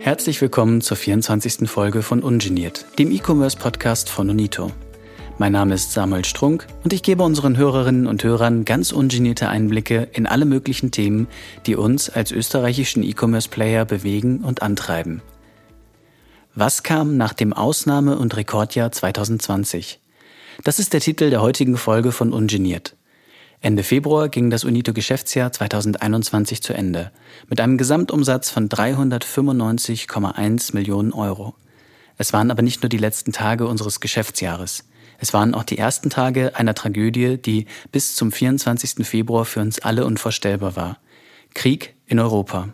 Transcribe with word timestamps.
Herzlich 0.00 0.40
willkommen 0.40 0.80
zur 0.80 0.96
24. 0.96 1.70
Folge 1.70 2.02
von 2.02 2.20
Ungeniert, 2.20 2.84
dem 2.98 3.12
E-Commerce-Podcast 3.12 4.10
von 4.10 4.28
Unito. 4.28 4.72
Mein 5.38 5.52
Name 5.52 5.74
ist 5.74 5.92
Samuel 5.92 6.24
Strunk 6.24 6.66
und 6.82 6.92
ich 6.92 7.04
gebe 7.04 7.22
unseren 7.22 7.56
Hörerinnen 7.56 8.08
und 8.08 8.24
Hörern 8.24 8.64
ganz 8.64 8.90
ungenierte 8.90 9.48
Einblicke 9.48 10.08
in 10.12 10.26
alle 10.26 10.46
möglichen 10.46 10.90
Themen, 10.90 11.28
die 11.66 11.76
uns 11.76 12.10
als 12.10 12.32
österreichischen 12.32 13.04
E-Commerce-Player 13.04 13.84
bewegen 13.84 14.40
und 14.40 14.62
antreiben. 14.62 15.22
Was 16.56 16.82
kam 16.82 17.16
nach 17.16 17.34
dem 17.34 17.52
Ausnahme- 17.52 18.18
und 18.18 18.36
Rekordjahr 18.36 18.90
2020? 18.90 20.00
Das 20.64 20.80
ist 20.80 20.92
der 20.92 21.00
Titel 21.00 21.30
der 21.30 21.40
heutigen 21.40 21.76
Folge 21.76 22.10
von 22.10 22.32
Ungeniert. 22.32 22.96
Ende 23.64 23.82
Februar 23.82 24.28
ging 24.28 24.50
das 24.50 24.62
Unito-Geschäftsjahr 24.64 25.50
2021 25.50 26.62
zu 26.62 26.74
Ende, 26.74 27.10
mit 27.48 27.62
einem 27.62 27.78
Gesamtumsatz 27.78 28.50
von 28.50 28.68
395,1 28.68 30.74
Millionen 30.74 31.14
Euro. 31.14 31.54
Es 32.18 32.34
waren 32.34 32.50
aber 32.50 32.60
nicht 32.60 32.82
nur 32.82 32.90
die 32.90 32.98
letzten 32.98 33.32
Tage 33.32 33.66
unseres 33.66 34.00
Geschäftsjahres. 34.00 34.84
Es 35.18 35.32
waren 35.32 35.54
auch 35.54 35.64
die 35.64 35.78
ersten 35.78 36.10
Tage 36.10 36.56
einer 36.56 36.74
Tragödie, 36.74 37.38
die 37.38 37.64
bis 37.90 38.16
zum 38.16 38.32
24. 38.32 39.06
Februar 39.06 39.46
für 39.46 39.60
uns 39.60 39.78
alle 39.78 40.04
unvorstellbar 40.04 40.76
war. 40.76 40.98
Krieg 41.54 41.94
in 42.06 42.18
Europa. 42.18 42.68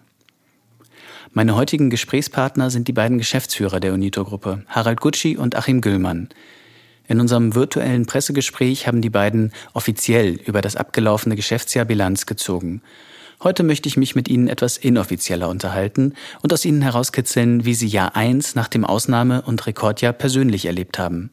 Meine 1.32 1.54
heutigen 1.54 1.91
Gesprächspartner 1.91 2.70
sind 2.70 2.88
die 2.88 2.93
beiden 2.93 3.18
Geschäftsführer 3.18 3.79
der 3.79 3.95
Unito-Gruppe, 3.95 4.65
Harald 4.66 5.01
Gutschi 5.01 5.37
und 5.37 5.54
Achim 5.54 5.82
Güllmann. 5.82 6.30
In 7.10 7.19
unserem 7.19 7.56
virtuellen 7.56 8.06
Pressegespräch 8.06 8.87
haben 8.87 9.00
die 9.00 9.10
beiden 9.10 9.52
offiziell 9.73 10.34
über 10.46 10.60
das 10.60 10.77
abgelaufene 10.77 11.34
Geschäftsjahr 11.34 11.84
Bilanz 11.84 12.24
gezogen. 12.24 12.82
Heute 13.42 13.64
möchte 13.64 13.88
ich 13.88 13.96
mich 13.96 14.14
mit 14.14 14.28
Ihnen 14.28 14.46
etwas 14.46 14.77
inoffizieller 14.77 15.48
unterhalten 15.48 16.15
und 16.40 16.52
aus 16.52 16.65
Ihnen 16.65 16.82
herauskitzeln, 16.82 17.65
wie 17.65 17.74
Sie 17.74 17.88
Jahr 17.88 18.15
1 18.15 18.54
nach 18.54 18.68
dem 18.68 18.85
Ausnahme- 18.85 19.43
und 19.43 19.66
Rekordjahr 19.66 20.12
persönlich 20.12 20.66
erlebt 20.66 21.01
haben. 21.01 21.32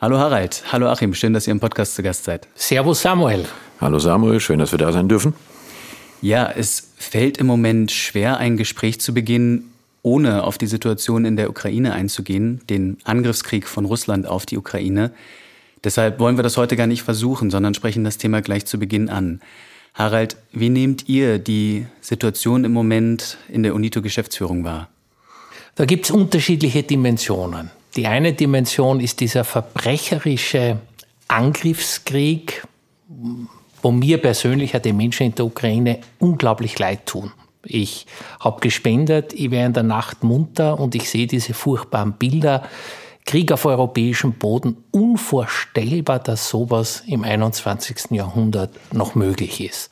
Hallo 0.00 0.18
Harald, 0.18 0.64
hallo 0.72 0.88
Achim, 0.88 1.14
schön, 1.14 1.32
dass 1.32 1.46
ihr 1.46 1.52
im 1.52 1.60
Podcast 1.60 1.94
zu 1.94 2.02
Gast 2.02 2.24
seid. 2.24 2.48
Servus 2.56 3.00
Samuel. 3.02 3.44
Hallo 3.80 4.00
Samuel, 4.00 4.40
schön, 4.40 4.58
dass 4.58 4.72
wir 4.72 4.80
da 4.80 4.90
sein 4.90 5.08
dürfen. 5.08 5.32
Ja, 6.22 6.50
es 6.50 6.92
fällt 6.96 7.38
im 7.38 7.46
Moment 7.46 7.92
schwer, 7.92 8.38
ein 8.38 8.56
Gespräch 8.56 9.00
zu 9.00 9.14
beginnen, 9.14 9.73
ohne 10.04 10.44
auf 10.44 10.58
die 10.58 10.66
Situation 10.66 11.24
in 11.24 11.36
der 11.36 11.50
Ukraine 11.50 11.94
einzugehen, 11.94 12.60
den 12.68 12.98
Angriffskrieg 13.04 13.66
von 13.66 13.86
Russland 13.86 14.26
auf 14.26 14.46
die 14.46 14.58
Ukraine. 14.58 15.10
Deshalb 15.82 16.20
wollen 16.20 16.36
wir 16.36 16.42
das 16.42 16.58
heute 16.58 16.76
gar 16.76 16.86
nicht 16.86 17.02
versuchen, 17.02 17.50
sondern 17.50 17.74
sprechen 17.74 18.04
das 18.04 18.18
Thema 18.18 18.42
gleich 18.42 18.66
zu 18.66 18.78
Beginn 18.78 19.08
an. 19.08 19.40
Harald, 19.94 20.36
wie 20.52 20.68
nehmt 20.68 21.08
ihr 21.08 21.38
die 21.38 21.86
Situation 22.00 22.64
im 22.64 22.72
Moment 22.72 23.38
in 23.48 23.62
der 23.62 23.74
UNITO-Geschäftsführung 23.74 24.62
wahr? 24.62 24.88
Da 25.74 25.86
gibt 25.86 26.04
es 26.04 26.10
unterschiedliche 26.10 26.82
Dimensionen. 26.82 27.70
Die 27.96 28.06
eine 28.06 28.34
Dimension 28.34 29.00
ist 29.00 29.20
dieser 29.20 29.44
verbrecherische 29.44 30.80
Angriffskrieg, 31.28 32.62
wo 33.80 33.90
mir 33.90 34.18
persönlich 34.18 34.72
ja 34.72 34.80
die 34.80 34.92
Menschen 34.92 35.26
in 35.26 35.34
der 35.34 35.46
Ukraine 35.46 36.00
unglaublich 36.18 36.78
leid 36.78 37.06
tun. 37.06 37.32
Ich 37.66 38.06
habe 38.40 38.60
gespendet, 38.60 39.32
ich 39.32 39.50
wäre 39.50 39.66
in 39.66 39.72
der 39.72 39.82
Nacht 39.82 40.22
munter 40.22 40.78
und 40.78 40.94
ich 40.94 41.08
sehe 41.10 41.26
diese 41.26 41.54
furchtbaren 41.54 42.12
Bilder. 42.12 42.62
Krieg 43.26 43.52
auf 43.52 43.64
europäischem 43.64 44.34
Boden, 44.34 44.76
unvorstellbar, 44.90 46.18
dass 46.18 46.48
sowas 46.48 47.02
im 47.06 47.24
21. 47.24 48.10
Jahrhundert 48.10 48.70
noch 48.92 49.14
möglich 49.14 49.62
ist. 49.62 49.90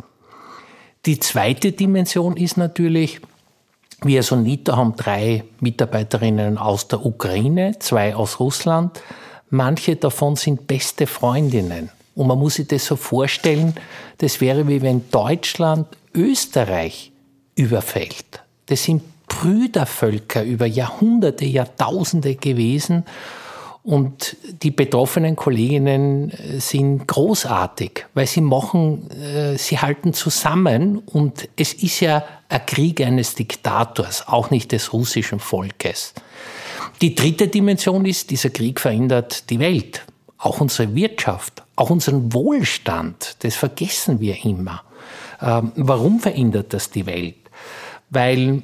Die 1.07 1.19
zweite 1.19 1.73
Dimension 1.73 2.37
ist 2.37 2.57
natürlich, 2.57 3.21
wir 4.03 4.21
als 4.21 4.33
UNITA 4.33 4.77
haben 4.77 4.97
drei 4.97 5.45
Mitarbeiterinnen 5.61 6.59
aus 6.59 6.89
der 6.89 7.05
Ukraine, 7.07 7.79
zwei 7.79 8.15
aus 8.15 8.39
Russland. 8.39 9.01
Manche 9.49 9.97
davon 9.97 10.37
sind 10.37 10.67
beste 10.67 11.07
Freundinnen. 11.07 11.91
Und 12.15 12.27
man 12.27 12.39
muss 12.39 12.55
sich 12.55 12.69
das 12.69 12.85
so 12.85 12.97
vorstellen, 12.97 13.75
das 14.19 14.41
wäre 14.41 14.69
wie 14.69 14.83
wenn 14.83 15.11
Deutschland 15.11 15.87
Österreich 16.15 17.12
überfällt. 17.55 18.43
Das 18.67 18.85
sind 18.85 19.03
Brüdervölker 19.27 20.43
über 20.45 20.67
Jahrhunderte, 20.67 21.45
Jahrtausende 21.45 22.37
gewesen. 22.37 23.05
Und 23.85 24.37
die 24.63 24.71
betroffenen 24.71 25.35
Kolleginnen 25.35 26.31
äh, 26.31 26.61
sind 26.61 27.09
großartig, 27.09 28.07
weil 28.15 28.29
sie 28.29 28.41
machen, 28.41 29.11
äh, 29.11 29.59
sie 29.59 29.79
halten 29.79 30.13
zusammen 30.13 30.99
und 30.99 31.49
es 31.57 31.73
ist 31.75 31.99
ja 31.99 32.25
ein 32.49 32.65
Krieg 32.65 33.01
eines 33.01 33.35
Diktators, 33.35 34.29
auch 34.29 34.51
nicht 34.51 34.71
des 34.71 34.93
russischen 34.93 35.41
Volkes. 35.41 36.15
Die 37.01 37.17
dritte 37.17 37.49
Dimension 37.49 38.05
ist, 38.05 38.31
dieser 38.31 38.51
Krieg 38.51 38.79
verändert 38.79 39.51
die 39.51 39.59
Welt, 39.59 40.03
auch 40.39 40.61
unsere 40.61 40.95
Wirtschaft, 40.95 41.65
auch 41.75 41.91
unseren 41.91 42.33
Wohlstand. 42.33 43.37
Das 43.41 43.57
vergessen 43.57 44.21
wir 44.21 44.45
immer. 44.45 44.85
Ähm, 45.41 45.73
warum 45.75 46.21
verändert 46.21 46.73
das 46.73 46.91
die 46.91 47.07
Welt? 47.07 47.42
Weil 48.13 48.63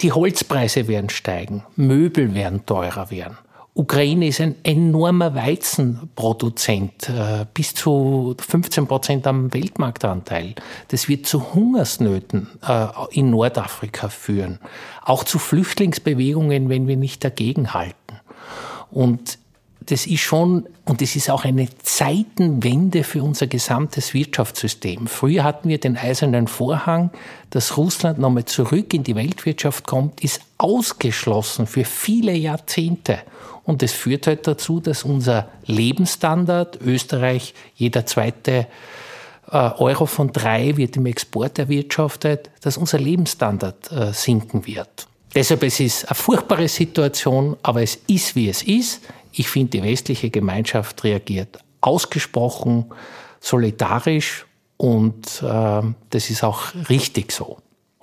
die 0.00 0.12
Holzpreise 0.12 0.86
werden 0.86 1.08
steigen, 1.10 1.64
Möbel 1.76 2.34
werden 2.34 2.66
teurer 2.66 3.10
werden. 3.10 3.38
Ukraine 3.74 4.26
ist 4.28 4.40
ein 4.42 4.56
enormer 4.64 5.34
Weizenproduzent, 5.34 7.08
äh, 7.08 7.46
bis 7.54 7.74
zu 7.74 8.36
15 8.38 8.86
Prozent 8.86 9.26
am 9.26 9.52
Weltmarktanteil. 9.54 10.54
Das 10.88 11.08
wird 11.08 11.24
zu 11.24 11.54
Hungersnöten 11.54 12.48
äh, 12.68 12.88
in 13.12 13.30
Nordafrika 13.30 14.10
führen, 14.10 14.58
auch 15.02 15.24
zu 15.24 15.38
Flüchtlingsbewegungen, 15.38 16.68
wenn 16.68 16.86
wir 16.86 16.98
nicht 16.98 17.24
dagegenhalten. 17.24 18.20
Und 18.90 19.38
das 19.86 20.06
ist 20.06 20.20
schon, 20.20 20.66
und 20.84 21.00
das 21.00 21.16
ist 21.16 21.30
auch 21.30 21.44
eine 21.44 21.68
Zeitenwende 21.82 23.04
für 23.04 23.22
unser 23.22 23.46
gesamtes 23.46 24.14
Wirtschaftssystem. 24.14 25.06
Früher 25.06 25.44
hatten 25.44 25.68
wir 25.68 25.78
den 25.78 25.96
eisernen 25.96 26.46
Vorhang, 26.48 27.10
dass 27.50 27.76
Russland 27.76 28.18
nochmal 28.18 28.44
zurück 28.44 28.94
in 28.94 29.04
die 29.04 29.14
Weltwirtschaft 29.14 29.86
kommt, 29.86 30.22
ist 30.22 30.40
ausgeschlossen 30.58 31.66
für 31.66 31.84
viele 31.84 32.32
Jahrzehnte. 32.32 33.18
Und 33.64 33.82
das 33.82 33.92
führt 33.92 34.26
halt 34.26 34.46
dazu, 34.46 34.80
dass 34.80 35.04
unser 35.04 35.48
Lebensstandard, 35.66 36.80
Österreich, 36.80 37.54
jeder 37.74 38.06
zweite 38.06 38.66
äh, 39.50 39.56
Euro 39.56 40.06
von 40.06 40.32
drei 40.32 40.76
wird 40.76 40.96
im 40.96 41.06
Export 41.06 41.58
erwirtschaftet, 41.58 42.50
dass 42.62 42.76
unser 42.76 42.98
Lebensstandard 42.98 43.92
äh, 43.92 44.12
sinken 44.12 44.66
wird. 44.66 45.06
Deshalb 45.34 45.62
es 45.62 45.80
ist 45.80 46.08
eine 46.08 46.14
furchtbare 46.14 46.68
Situation, 46.68 47.56
aber 47.62 47.82
es 47.82 47.98
ist, 48.06 48.34
wie 48.36 48.48
es 48.48 48.62
ist. 48.62 49.00
Ich 49.32 49.48
finde, 49.48 49.70
die 49.70 49.82
westliche 49.82 50.30
Gemeinschaft 50.30 51.02
reagiert 51.04 51.58
ausgesprochen 51.82 52.86
solidarisch 53.40 54.46
und 54.78 55.42
äh, 55.42 55.82
das 56.10 56.30
ist 56.30 56.42
auch 56.42 56.72
richtig 56.88 57.32
so. 57.32 57.58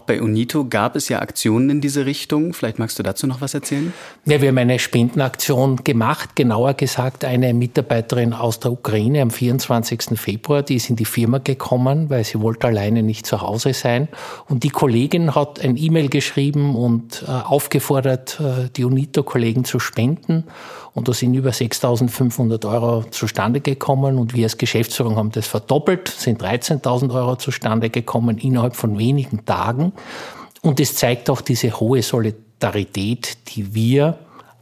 Bei 0.05 0.23
UNITO 0.23 0.65
gab 0.65 0.95
es 0.95 1.07
ja 1.07 1.19
Aktionen 1.19 1.69
in 1.69 1.81
diese 1.81 2.07
Richtung. 2.07 2.53
Vielleicht 2.53 2.79
magst 2.79 2.97
du 2.97 3.03
dazu 3.03 3.27
noch 3.27 3.41
was 3.41 3.53
erzählen? 3.53 3.93
Ja, 4.25 4.41
wir 4.41 4.47
haben 4.47 4.57
eine 4.57 4.79
Spendenaktion 4.79 5.83
gemacht, 5.83 6.35
genauer 6.35 6.73
gesagt 6.73 7.25
eine 7.25 7.53
Mitarbeiterin 7.53 8.33
aus 8.33 8.59
der 8.59 8.71
Ukraine 8.71 9.21
am 9.21 9.29
24. 9.29 10.19
Februar, 10.19 10.63
die 10.63 10.77
ist 10.77 10.89
in 10.89 10.95
die 10.95 11.05
Firma 11.05 11.37
gekommen, 11.37 12.09
weil 12.09 12.23
sie 12.23 12.41
wollte 12.41 12.65
alleine 12.65 13.03
nicht 13.03 13.27
zu 13.27 13.41
Hause 13.41 13.75
sein. 13.75 14.07
Und 14.47 14.63
die 14.63 14.69
Kollegin 14.69 15.35
hat 15.35 15.59
ein 15.59 15.77
E-Mail 15.77 16.09
geschrieben 16.09 16.75
und 16.75 17.23
äh, 17.27 17.29
aufgefordert, 17.29 18.39
äh, 18.39 18.69
die 18.75 18.85
UNITO-Kollegen 18.85 19.63
zu 19.63 19.79
spenden. 19.79 20.45
Und 20.93 21.07
da 21.07 21.13
sind 21.13 21.33
über 21.33 21.51
6.500 21.51 22.67
Euro 22.69 23.03
zustande 23.11 23.61
gekommen 23.61 24.17
und 24.17 24.33
wir 24.33 24.45
als 24.45 24.57
Geschäftsführung 24.57 25.15
haben 25.15 25.31
das 25.31 25.47
verdoppelt, 25.47 26.07
sind 26.07 26.41
13.000 26.41 27.13
Euro 27.13 27.35
zustande 27.35 27.89
gekommen 27.89 28.37
innerhalb 28.37 28.75
von 28.75 28.97
wenigen 28.97 29.45
Tagen. 29.45 29.93
Und 30.61 30.79
es 30.79 30.95
zeigt 30.95 31.29
auch 31.29 31.41
diese 31.41 31.79
hohe 31.79 32.01
Solidarität, 32.01 33.37
die 33.49 33.73
wir 33.73 34.17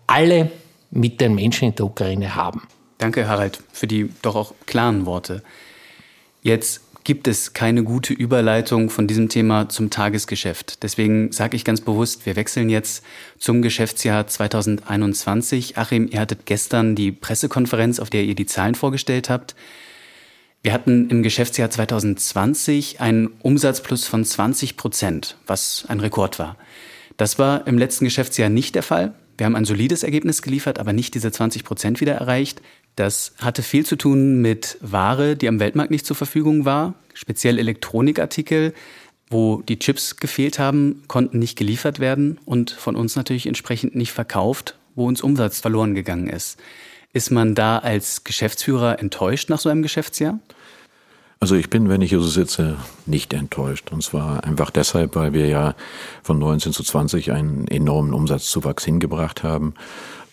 alle 0.06 0.52
mit 0.92 1.22
den 1.22 1.36
Menschen 1.36 1.70
in 1.70 1.76
der 1.76 1.86
Ukraine 1.86 2.36
haben. 2.36 2.62
Danke, 2.98 3.28
Harald, 3.28 3.60
für 3.72 3.88
die 3.88 4.10
doch 4.22 4.36
auch 4.36 4.54
klaren 4.66 5.06
Worte. 5.06 5.44
Jetzt 6.42 6.82
gibt 7.08 7.30
es 7.30 7.54
keine 7.54 7.86
gute 7.86 8.12
Überleitung 8.12 8.90
von 8.90 9.08
diesem 9.08 9.30
Thema 9.30 9.70
zum 9.70 9.90
Tagesgeschäft. 9.90 10.84
Deswegen 10.84 11.32
sage 11.32 11.56
ich 11.56 11.64
ganz 11.64 11.80
bewusst, 11.80 12.26
wir 12.26 12.36
wechseln 12.36 12.68
jetzt 12.68 13.02
zum 13.40 13.62
Geschäftsjahr 13.62 14.28
2021. 14.28 15.78
Achim, 15.78 16.10
ihr 16.12 16.20
hattet 16.20 16.46
gestern 16.46 16.96
die 16.96 17.14
Pressekonferenz, 17.14 18.02
auf 18.02 18.10
der 18.10 18.26
ihr 18.26 18.36
die 18.36 18.46
Zahlen 18.46 18.76
vorgestellt 18.76 19.30
habt. 19.30 19.56
Wir 20.64 20.74
hatten 20.74 21.10
im 21.10 21.24
Geschäftsjahr 21.24 21.70
2020 21.70 23.00
einen 23.00 23.28
Umsatzplus 23.42 24.04
von 24.04 24.26
20 24.26 24.76
Prozent, 24.76 25.38
was 25.48 25.86
ein 25.88 26.02
Rekord 26.02 26.40
war. 26.40 26.58
Das 27.16 27.40
war 27.40 27.66
im 27.68 27.78
letzten 27.78 28.04
Geschäftsjahr 28.04 28.50
nicht 28.50 28.76
der 28.76 28.84
Fall. 28.84 29.14
Wir 29.38 29.46
haben 29.46 29.56
ein 29.56 29.64
solides 29.64 30.04
Ergebnis 30.04 30.42
geliefert, 30.42 30.78
aber 30.78 30.92
nicht 30.92 31.16
diese 31.16 31.32
20 31.32 31.64
Prozent 31.64 32.02
wieder 32.02 32.16
erreicht. 32.16 32.62
Das 32.98 33.34
hatte 33.38 33.62
viel 33.62 33.86
zu 33.86 33.96
tun 33.96 34.42
mit 34.42 34.80
Ware, 34.82 35.36
die 35.36 35.48
am 35.48 35.60
Weltmarkt 35.60 35.92
nicht 35.92 36.08
zur 36.08 36.16
Verfügung 36.16 36.66
war, 36.66 36.96
speziell 37.14 37.60
Elektronikartikel, 37.60 38.74
wo 39.30 39.62
die 39.62 39.78
Chips 39.78 40.16
gefehlt 40.16 40.58
haben, 40.58 41.04
konnten 41.08 41.38
nicht 41.38 41.60
geliefert 41.60 42.00
werden 42.00 42.40
und 42.44 42.72
von 42.72 42.96
uns 42.96 43.16
natürlich 43.16 43.46
entsprechend 43.46 43.96
nicht 43.96 44.12
verkauft, 44.12 44.80
wo 44.96 45.06
uns 45.06 45.22
Umsatz 45.22 45.60
verloren 45.60 45.94
gegangen 45.94 46.28
ist. 46.28 46.58
Ist 47.14 47.30
man 47.30 47.54
da 47.54 47.78
als 47.78 48.24
Geschäftsführer 48.24 48.98
enttäuscht 48.98 49.52
nach 49.52 49.60
so 49.60 49.70
einem 49.70 49.84
Geschäftsjahr? 49.84 50.40
Also 51.40 51.54
ich 51.54 51.70
bin, 51.70 51.90
wenn 51.90 52.02
ich 52.02 52.10
hier 52.10 52.20
so 52.20 52.30
sitze, 52.30 52.78
nicht 53.06 53.32
enttäuscht. 53.32 53.92
Und 53.92 54.02
zwar 54.02 54.44
einfach 54.44 54.72
deshalb, 54.72 55.16
weil 55.16 55.34
wir 55.34 55.46
ja 55.46 55.76
von 56.24 56.40
19 56.40 56.74
zu 56.74 56.82
20 56.82 57.32
einen 57.32 57.68
enormen 57.68 58.16
Umsatzzuwachs 58.16 58.86
hingebracht 58.86 59.44
haben 59.44 59.76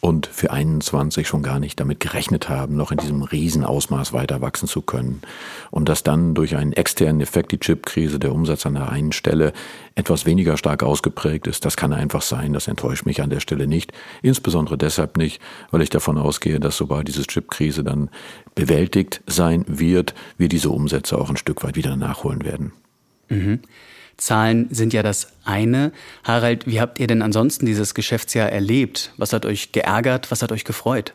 und 0.05 0.27
für 0.27 0.51
21 0.51 1.27
schon 1.27 1.43
gar 1.43 1.59
nicht 1.59 1.81
damit 1.81 1.99
gerechnet 1.99 2.51
haben, 2.51 2.77
noch 2.77 2.93
in 2.93 2.99
diesem 2.99 3.23
Riesenausmaß 3.23 4.13
weiter 4.13 4.43
wachsen 4.43 4.69
zu 4.69 4.83
können. 4.83 5.23
Und 5.71 5.89
dass 5.89 6.03
dann 6.03 6.35
durch 6.35 6.57
einen 6.57 6.75
externen 6.75 7.23
Effekt, 7.23 7.53
die 7.53 7.59
Chipkrise, 7.59 8.19
der 8.19 8.35
Umsatz 8.35 8.67
an 8.67 8.75
der 8.75 8.91
einen 8.91 9.13
Stelle 9.13 9.55
etwas 9.95 10.27
weniger 10.27 10.59
stark 10.59 10.83
ausgeprägt 10.83 11.47
ist, 11.47 11.65
das 11.65 11.79
kann 11.79 11.95
einfach 11.95 12.21
sein. 12.21 12.53
Das 12.53 12.69
enttäuscht 12.69 13.07
mich 13.07 13.23
an 13.23 13.31
der 13.31 13.41
Stelle 13.41 13.67
nicht. 13.67 13.95
Insbesondere 14.21 14.77
deshalb 14.77 15.17
nicht, 15.17 15.41
weil 15.71 15.81
ich 15.81 15.89
davon 15.89 16.19
ausgehe, 16.19 16.61
dass 16.61 16.77
sobald 16.77 17.09
diese 17.09 17.23
Chipkrise 17.23 17.83
dann 17.83 18.11
bewältigt 18.55 19.23
sein 19.27 19.65
wird, 19.67 20.15
wir 20.37 20.51
diese 20.51 20.69
Umsätze 20.69 21.17
auch 21.17 21.31
ein 21.31 21.39
Stück 21.39 21.65
weit 21.65 21.77
wieder 21.77 21.97
nachholen 21.97 22.45
werden. 22.45 22.73
Mhm. 23.31 23.61
Zahlen 24.17 24.69
sind 24.71 24.93
ja 24.93 25.03
das 25.03 25.29
eine. 25.45 25.93
Harald, 26.23 26.67
wie 26.67 26.81
habt 26.81 27.01
ihr 27.01 27.07
denn 27.07 27.23
ansonsten 27.23 27.67
dieses 27.67 27.95
Geschäftsjahr 27.95 28.51
erlebt? 28.51 29.13
Was 29.17 29.33
hat 29.33 29.47
euch 29.47 29.73
geärgert? 29.73 30.31
Was 30.31 30.43
hat 30.43 30.53
euch 30.53 30.65
gefreut? 30.65 31.15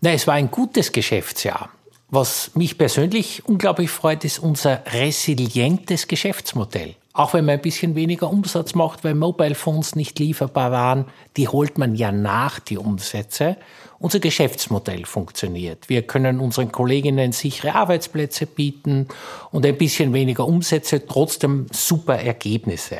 Na, 0.00 0.12
es 0.12 0.26
war 0.26 0.34
ein 0.34 0.50
gutes 0.50 0.92
Geschäftsjahr. 0.92 1.70
Was 2.10 2.52
mich 2.54 2.78
persönlich 2.78 3.44
unglaublich 3.44 3.90
freut, 3.90 4.24
ist 4.24 4.38
unser 4.38 4.82
resilientes 4.86 6.08
Geschäftsmodell. 6.08 6.94
Auch 7.18 7.32
wenn 7.32 7.46
man 7.46 7.54
ein 7.54 7.62
bisschen 7.62 7.96
weniger 7.96 8.30
Umsatz 8.30 8.76
macht, 8.76 9.02
weil 9.02 9.16
Mobile 9.16 9.56
Phones 9.56 9.96
nicht 9.96 10.20
lieferbar 10.20 10.70
waren, 10.70 11.06
die 11.36 11.48
holt 11.48 11.76
man 11.76 11.96
ja 11.96 12.12
nach, 12.12 12.60
die 12.60 12.78
Umsätze. 12.78 13.56
Unser 13.98 14.20
Geschäftsmodell 14.20 15.04
funktioniert. 15.04 15.88
Wir 15.88 16.02
können 16.02 16.38
unseren 16.38 16.70
Kolleginnen 16.70 17.32
sichere 17.32 17.74
Arbeitsplätze 17.74 18.46
bieten 18.46 19.08
und 19.50 19.66
ein 19.66 19.76
bisschen 19.76 20.12
weniger 20.12 20.46
Umsätze, 20.46 21.04
trotzdem 21.08 21.66
super 21.72 22.20
Ergebnisse. 22.20 22.98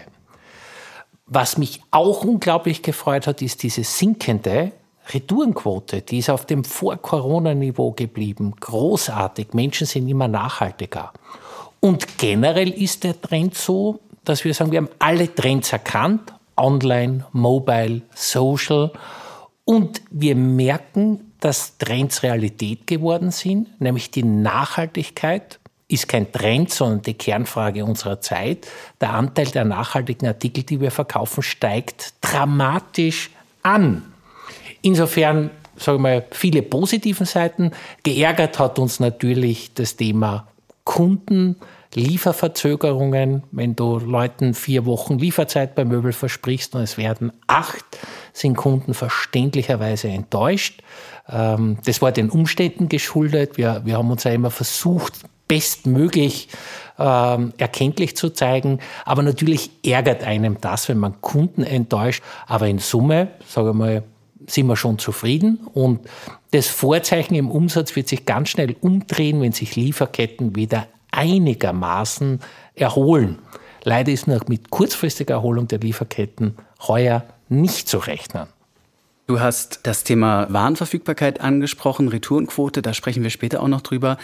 Was 1.27 1.57
mich 1.57 1.81
auch 1.93 2.25
unglaublich 2.25 2.83
gefreut 2.83 3.29
hat, 3.29 3.41
ist 3.41 3.63
diese 3.63 3.85
sinkende 3.85 4.73
Retourenquote. 5.15 6.03
Die 6.03 6.19
ist 6.19 6.31
auf 6.31 6.45
dem 6.45 6.65
Vor-Corona-Niveau 6.65 7.93
geblieben. 7.93 8.53
Großartig. 8.59 9.55
Menschen 9.55 9.87
sind 9.87 10.09
immer 10.09 10.27
nachhaltiger. 10.27 11.13
Und 11.79 12.19
generell 12.19 12.71
ist 12.71 13.05
der 13.05 13.21
Trend 13.21 13.55
so, 13.55 14.01
dass 14.29 14.45
wir 14.45 14.55
sagen, 14.55 14.71
wir 14.71 14.79
haben 14.79 14.91
alle 14.99 15.35
Trends 15.35 15.73
erkannt. 15.73 16.33
Online, 16.57 17.25
Mobile, 17.33 18.03
Social. 18.15 18.93
Und 19.65 20.03
wir 20.11 20.35
merken, 20.35 21.33
dass 21.41 21.79
Trends 21.79 22.23
Realität 22.23 22.87
geworden 22.87 23.31
sind, 23.31 23.81
nämlich 23.81 24.11
die 24.11 24.25
Nachhaltigkeit 24.25 25.59
ist 25.89 26.07
kein 26.07 26.31
Trend, 26.31 26.71
sondern 26.71 27.03
die 27.03 27.15
Kernfrage 27.15 27.85
unserer 27.85 28.21
Zeit. 28.21 28.67
Der 29.01 29.15
Anteil 29.15 29.47
der 29.47 29.65
nachhaltigen 29.65 30.29
Artikel, 30.29 30.63
die 30.63 30.81
wir 30.81 30.91
verkaufen, 30.91 31.43
steigt 31.43 32.13
dramatisch 32.21 33.31
an. 33.63 34.03
Insofern, 34.83 35.51
sagen 35.77 35.99
wir 35.99 36.03
mal, 36.03 36.27
viele 36.31 36.63
positiven 36.63 37.25
Seiten. 37.27 37.73
Geärgert 38.03 38.59
hat 38.59 38.79
uns 38.79 39.01
natürlich 39.01 39.73
das 39.75 39.97
Thema 39.97 40.47
Kunden, 40.85 41.57
Lieferverzögerungen, 41.95 43.45
wenn 43.51 43.75
du 43.75 43.99
Leuten 43.99 44.55
vier 44.55 44.85
Wochen 44.87 45.19
Lieferzeit 45.19 45.75
bei 45.75 45.85
Möbel 45.85 46.13
versprichst 46.13 46.75
und 46.75 46.83
es 46.83 46.99
werden 46.99 47.33
acht, 47.47 47.85
sind 48.33 48.57
Kunden 48.57 48.95
verständlicherweise 48.95 50.09
enttäuscht. 50.09 50.83
Ähm, 51.29 51.79
das 51.85 52.03
war 52.03 52.13
den 52.13 52.31
Umständen 52.31 52.89
geschuldet. 52.89 53.57
Wir, 53.57 53.83
wir 53.85 53.97
haben 53.97 54.11
uns 54.11 54.25
ja 54.25 54.33
immer 54.33 54.51
versucht, 54.51 55.15
bestmöglich 55.49 56.49
ähm, 56.99 57.53
erkenntlich 57.57 58.17
zu 58.17 58.31
zeigen. 58.31 58.81
Aber 59.05 59.23
natürlich 59.23 59.71
ärgert 59.85 60.23
einem 60.23 60.61
das, 60.61 60.89
wenn 60.89 60.99
man 60.99 61.21
Kunden 61.21 61.63
enttäuscht. 61.63 62.23
Aber 62.47 62.69
in 62.69 62.79
Summe, 62.79 63.29
sage 63.47 63.71
ich 63.71 63.75
mal, 63.75 64.03
sind 64.47 64.67
wir 64.67 64.77
schon 64.77 64.99
zufrieden. 64.99 65.61
Und 65.73 66.01
das 66.51 66.67
Vorzeichen 66.67 67.35
im 67.35 67.51
Umsatz 67.51 67.97
wird 67.97 68.09
sich 68.09 68.27
ganz 68.27 68.51
schnell 68.51 68.77
umdrehen, 68.81 69.41
wenn 69.41 69.53
sich 69.53 69.75
Lieferketten 69.75 70.55
wieder 70.55 70.87
einigermaßen 71.11 72.41
erholen. 72.75 73.39
Leider 73.85 74.13
ist 74.13 74.27
noch 74.27 74.49
mit 74.49 74.71
kurzfristiger 74.71 75.35
Erholung 75.35 75.69
der 75.69 75.79
Lieferketten 75.79 76.57
heuer 76.87 77.25
nicht 77.49 77.89
zu 77.89 77.99
rechnen. 77.99 78.49
Du 79.27 79.41
hast 79.41 79.81
das 79.83 80.05
Thema 80.05 80.47
Warenverfügbarkeit 80.51 81.41
angesprochen, 81.41 82.09
Retourenquote, 82.09 82.81
da 82.81 82.95
sprechen 82.95 83.23
wir 83.23 83.31
später 83.31 83.63
auch 83.63 83.69
noch 83.69 83.83
drüber. 83.83 84.17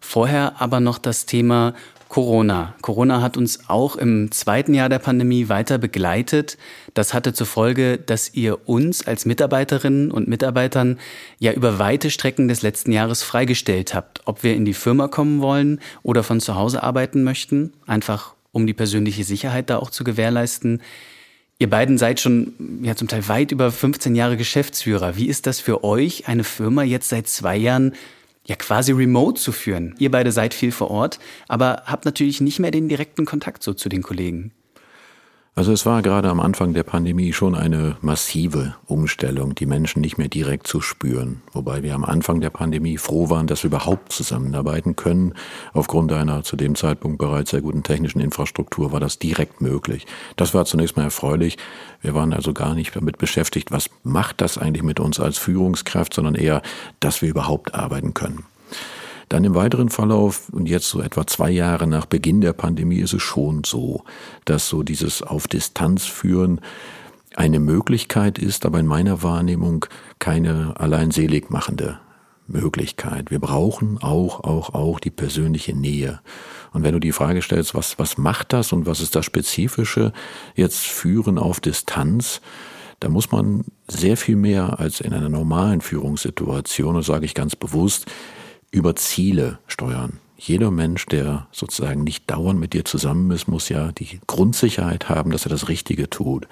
Vorher 0.00 0.60
aber 0.60 0.78
noch 0.78 0.98
das 0.98 1.26
Thema 1.26 1.74
Corona. 2.12 2.74
Corona 2.82 3.22
hat 3.22 3.38
uns 3.38 3.70
auch 3.70 3.96
im 3.96 4.30
zweiten 4.32 4.74
Jahr 4.74 4.90
der 4.90 4.98
Pandemie 4.98 5.48
weiter 5.48 5.78
begleitet. 5.78 6.58
Das 6.92 7.14
hatte 7.14 7.32
zur 7.32 7.46
Folge, 7.46 7.96
dass 7.96 8.34
ihr 8.34 8.68
uns 8.68 9.06
als 9.06 9.24
Mitarbeiterinnen 9.24 10.10
und 10.10 10.28
Mitarbeitern 10.28 10.98
ja 11.38 11.52
über 11.52 11.78
weite 11.78 12.10
Strecken 12.10 12.48
des 12.48 12.60
letzten 12.60 12.92
Jahres 12.92 13.22
freigestellt 13.22 13.94
habt, 13.94 14.20
ob 14.26 14.42
wir 14.42 14.54
in 14.54 14.66
die 14.66 14.74
Firma 14.74 15.08
kommen 15.08 15.40
wollen 15.40 15.80
oder 16.02 16.22
von 16.22 16.38
zu 16.38 16.54
Hause 16.54 16.82
arbeiten 16.82 17.22
möchten, 17.22 17.72
einfach 17.86 18.34
um 18.50 18.66
die 18.66 18.74
persönliche 18.74 19.24
Sicherheit 19.24 19.70
da 19.70 19.78
auch 19.78 19.88
zu 19.88 20.04
gewährleisten. 20.04 20.82
Ihr 21.58 21.70
beiden 21.70 21.96
seid 21.96 22.20
schon 22.20 22.80
ja 22.82 22.94
zum 22.94 23.08
Teil 23.08 23.26
weit 23.28 23.52
über 23.52 23.72
15 23.72 24.14
Jahre 24.14 24.36
Geschäftsführer. 24.36 25.16
Wie 25.16 25.28
ist 25.28 25.46
das 25.46 25.60
für 25.60 25.82
euch, 25.82 26.28
eine 26.28 26.44
Firma 26.44 26.82
jetzt 26.82 27.08
seit 27.08 27.26
zwei 27.26 27.56
Jahren 27.56 27.94
ja 28.46 28.56
quasi 28.56 28.92
remote 28.92 29.40
zu 29.40 29.52
führen. 29.52 29.94
Ihr 29.98 30.10
beide 30.10 30.32
seid 30.32 30.54
viel 30.54 30.72
vor 30.72 30.90
Ort, 30.90 31.18
aber 31.48 31.82
habt 31.86 32.04
natürlich 32.04 32.40
nicht 32.40 32.58
mehr 32.58 32.70
den 32.70 32.88
direkten 32.88 33.24
Kontakt 33.24 33.62
so 33.62 33.74
zu 33.74 33.88
den 33.88 34.02
Kollegen. 34.02 34.52
Also 35.54 35.70
es 35.70 35.84
war 35.84 36.00
gerade 36.00 36.30
am 36.30 36.40
Anfang 36.40 36.72
der 36.72 36.82
Pandemie 36.82 37.34
schon 37.34 37.54
eine 37.54 37.98
massive 38.00 38.74
Umstellung, 38.86 39.54
die 39.54 39.66
Menschen 39.66 40.00
nicht 40.00 40.16
mehr 40.16 40.28
direkt 40.28 40.66
zu 40.66 40.80
spüren. 40.80 41.42
Wobei 41.52 41.82
wir 41.82 41.94
am 41.94 42.06
Anfang 42.06 42.40
der 42.40 42.48
Pandemie 42.48 42.96
froh 42.96 43.28
waren, 43.28 43.46
dass 43.46 43.62
wir 43.62 43.68
überhaupt 43.68 44.12
zusammenarbeiten 44.12 44.96
können. 44.96 45.34
Aufgrund 45.74 46.10
einer 46.10 46.42
zu 46.42 46.56
dem 46.56 46.74
Zeitpunkt 46.74 47.18
bereits 47.18 47.50
sehr 47.50 47.60
guten 47.60 47.82
technischen 47.82 48.20
Infrastruktur 48.20 48.92
war 48.92 49.00
das 49.00 49.18
direkt 49.18 49.60
möglich. 49.60 50.06
Das 50.36 50.54
war 50.54 50.64
zunächst 50.64 50.96
mal 50.96 51.04
erfreulich. 51.04 51.58
Wir 52.00 52.14
waren 52.14 52.32
also 52.32 52.54
gar 52.54 52.74
nicht 52.74 52.96
damit 52.96 53.18
beschäftigt, 53.18 53.70
was 53.70 53.90
macht 54.04 54.40
das 54.40 54.56
eigentlich 54.56 54.82
mit 54.82 55.00
uns 55.00 55.20
als 55.20 55.36
Führungskraft, 55.36 56.14
sondern 56.14 56.34
eher, 56.34 56.62
dass 56.98 57.20
wir 57.20 57.28
überhaupt 57.28 57.74
arbeiten 57.74 58.14
können. 58.14 58.46
Dann 59.32 59.44
im 59.44 59.54
weiteren 59.54 59.88
Verlauf, 59.88 60.50
und 60.50 60.68
jetzt 60.68 60.90
so 60.90 61.00
etwa 61.00 61.26
zwei 61.26 61.50
Jahre 61.50 61.86
nach 61.86 62.04
Beginn 62.04 62.42
der 62.42 62.52
Pandemie, 62.52 62.98
ist 62.98 63.14
es 63.14 63.22
schon 63.22 63.64
so, 63.64 64.04
dass 64.44 64.68
so 64.68 64.82
dieses 64.82 65.22
auf 65.22 65.48
Distanz 65.48 66.04
führen 66.04 66.60
eine 67.34 67.58
Möglichkeit 67.58 68.38
ist, 68.38 68.66
aber 68.66 68.78
in 68.78 68.84
meiner 68.84 69.22
Wahrnehmung 69.22 69.86
keine 70.18 70.78
allein 70.78 71.12
selig 71.12 71.48
machende 71.48 71.98
Möglichkeit. 72.46 73.30
Wir 73.30 73.38
brauchen 73.38 73.96
auch, 74.02 74.44
auch, 74.44 74.74
auch 74.74 75.00
die 75.00 75.08
persönliche 75.08 75.74
Nähe. 75.74 76.20
Und 76.74 76.82
wenn 76.82 76.92
du 76.92 77.00
die 77.00 77.12
Frage 77.12 77.40
stellst, 77.40 77.74
was, 77.74 77.98
was 77.98 78.18
macht 78.18 78.52
das 78.52 78.74
und 78.74 78.84
was 78.84 79.00
ist 79.00 79.16
das 79.16 79.24
Spezifische, 79.24 80.12
jetzt 80.56 80.80
führen 80.80 81.38
auf 81.38 81.58
Distanz, 81.58 82.42
da 83.00 83.08
muss 83.08 83.32
man 83.32 83.64
sehr 83.88 84.18
viel 84.18 84.36
mehr 84.36 84.78
als 84.78 85.00
in 85.00 85.14
einer 85.14 85.30
normalen 85.30 85.80
Führungssituation, 85.80 86.96
das 86.96 87.06
sage 87.06 87.24
ich 87.24 87.32
ganz 87.32 87.56
bewusst, 87.56 88.04
über 88.72 88.96
Ziele 88.96 89.58
steuern. 89.68 90.18
Jeder 90.36 90.72
Mensch, 90.72 91.06
der 91.06 91.46
sozusagen 91.52 92.02
nicht 92.02 92.28
dauernd 92.28 92.58
mit 92.58 92.72
dir 92.72 92.84
zusammen 92.84 93.30
ist, 93.30 93.46
muss 93.46 93.68
ja 93.68 93.92
die 93.92 94.18
Grundsicherheit 94.26 95.08
haben, 95.08 95.30
dass 95.30 95.46
er 95.46 95.50
das 95.50 95.68
Richtige 95.68 96.10
tut. 96.10 96.48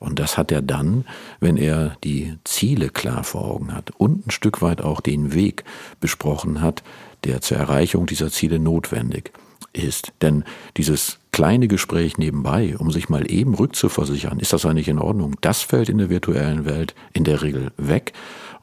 Und 0.00 0.18
das 0.18 0.36
hat 0.36 0.50
er 0.50 0.60
dann, 0.60 1.04
wenn 1.38 1.56
er 1.56 1.96
die 2.02 2.36
Ziele 2.42 2.88
klar 2.88 3.22
vor 3.22 3.44
Augen 3.44 3.72
hat 3.72 3.92
und 3.96 4.26
ein 4.26 4.30
Stück 4.32 4.60
weit 4.60 4.80
auch 4.80 5.00
den 5.00 5.34
Weg 5.34 5.62
besprochen 6.00 6.60
hat, 6.60 6.82
der 7.22 7.40
zur 7.40 7.58
Erreichung 7.58 8.06
dieser 8.06 8.30
Ziele 8.30 8.58
notwendig 8.58 9.32
ist. 9.72 10.12
Denn 10.20 10.44
dieses 10.76 11.18
kleine 11.30 11.68
Gespräch 11.68 12.18
nebenbei, 12.18 12.76
um 12.76 12.90
sich 12.90 13.08
mal 13.08 13.30
eben 13.30 13.54
rückzuversichern, 13.54 14.40
ist 14.40 14.52
das 14.52 14.66
eigentlich 14.66 14.88
in 14.88 14.98
Ordnung, 14.98 15.36
das 15.40 15.62
fällt 15.62 15.88
in 15.88 15.98
der 15.98 16.10
virtuellen 16.10 16.64
Welt 16.64 16.94
in 17.12 17.22
der 17.24 17.42
Regel 17.42 17.70
weg. 17.76 18.12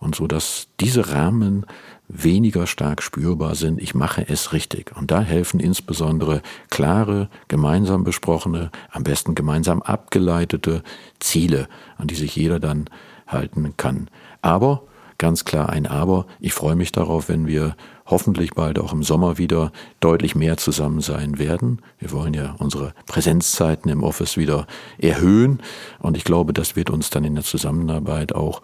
Und 0.05 0.13
so, 0.13 0.27
dass 0.27 0.67
diese 0.79 1.13
Rahmen 1.13 1.65
weniger 2.07 2.67
stark 2.67 3.01
spürbar 3.01 3.55
sind, 3.55 3.81
ich 3.81 3.95
mache 3.95 4.23
es 4.29 4.53
richtig. 4.53 4.95
Und 4.95 5.09
da 5.09 5.21
helfen 5.21 5.59
insbesondere 5.59 6.43
klare, 6.69 7.27
gemeinsam 7.47 8.03
besprochene, 8.03 8.69
am 8.91 9.01
besten 9.01 9.33
gemeinsam 9.33 9.81
abgeleitete 9.81 10.83
Ziele, 11.19 11.67
an 11.97 12.05
die 12.05 12.13
sich 12.13 12.35
jeder 12.35 12.59
dann 12.59 12.85
halten 13.25 13.73
kann. 13.77 14.11
Aber 14.43 14.83
ganz 15.17 15.43
klar 15.43 15.69
ein 15.69 15.87
Aber. 15.87 16.27
Ich 16.39 16.53
freue 16.53 16.75
mich 16.75 16.91
darauf, 16.91 17.27
wenn 17.27 17.47
wir 17.47 17.75
hoffentlich 18.05 18.51
bald 18.51 18.77
auch 18.77 18.93
im 18.93 19.01
Sommer 19.01 19.39
wieder 19.39 19.71
deutlich 20.01 20.35
mehr 20.35 20.57
zusammen 20.57 21.01
sein 21.01 21.39
werden. 21.39 21.81
Wir 21.97 22.11
wollen 22.11 22.35
ja 22.35 22.53
unsere 22.59 22.93
Präsenzzeiten 23.07 23.89
im 23.89 24.03
Office 24.03 24.37
wieder 24.37 24.67
erhöhen 24.99 25.63
und 25.97 26.15
ich 26.15 26.25
glaube, 26.25 26.53
das 26.53 26.75
wird 26.75 26.91
uns 26.91 27.09
dann 27.09 27.23
in 27.23 27.33
der 27.33 27.43
Zusammenarbeit 27.43 28.35
auch 28.35 28.61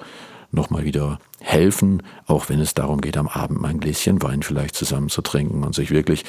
nochmal 0.52 0.84
wieder 0.84 1.20
helfen, 1.40 2.04
auch 2.26 2.50
wenn 2.50 2.60
es 2.60 2.74
darum 2.74 3.02
geht, 3.02 3.18
am 3.18 3.28
Abend 3.28 3.62
mal 3.62 3.70
ein 3.70 3.80
Gläschen 3.80 4.22
Wein 4.22 4.44
vielleicht 4.44 4.76
zusammen 4.76 5.10
zu 5.10 5.22
trinken 5.22 5.64
und 5.64 5.74
sich 5.76 5.92
wirklich 5.92 6.24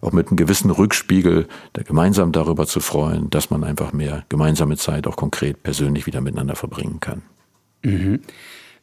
auch 0.00 0.12
mit 0.12 0.28
einem 0.28 0.36
gewissen 0.36 0.70
Rückspiegel 0.70 1.48
gemeinsam 1.84 2.32
darüber 2.32 2.66
zu 2.66 2.80
freuen, 2.80 3.30
dass 3.30 3.50
man 3.50 3.64
einfach 3.64 3.92
mehr 3.92 4.24
gemeinsame 4.28 4.76
Zeit 4.76 5.06
auch 5.06 5.16
konkret 5.16 5.62
persönlich 5.62 6.06
wieder 6.06 6.20
miteinander 6.20 6.56
verbringen 6.56 7.00
kann. 7.00 7.22
Mhm. 7.82 8.20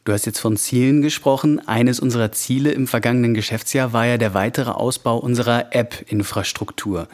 Du 0.04 0.12
hast 0.12 0.26
jetzt 0.26 0.40
von 0.40 0.56
Zielen 0.56 1.00
gesprochen. 1.00 1.60
Eines 1.68 2.00
unserer 2.00 2.32
Ziele 2.32 2.72
im 2.72 2.88
vergangenen 2.88 3.34
Geschäftsjahr 3.34 3.92
war 3.92 4.04
ja 4.04 4.18
der 4.18 4.34
weitere 4.34 4.70
Ausbau 4.70 5.16
unserer 5.18 5.72
App-Infrastruktur. 5.72 7.06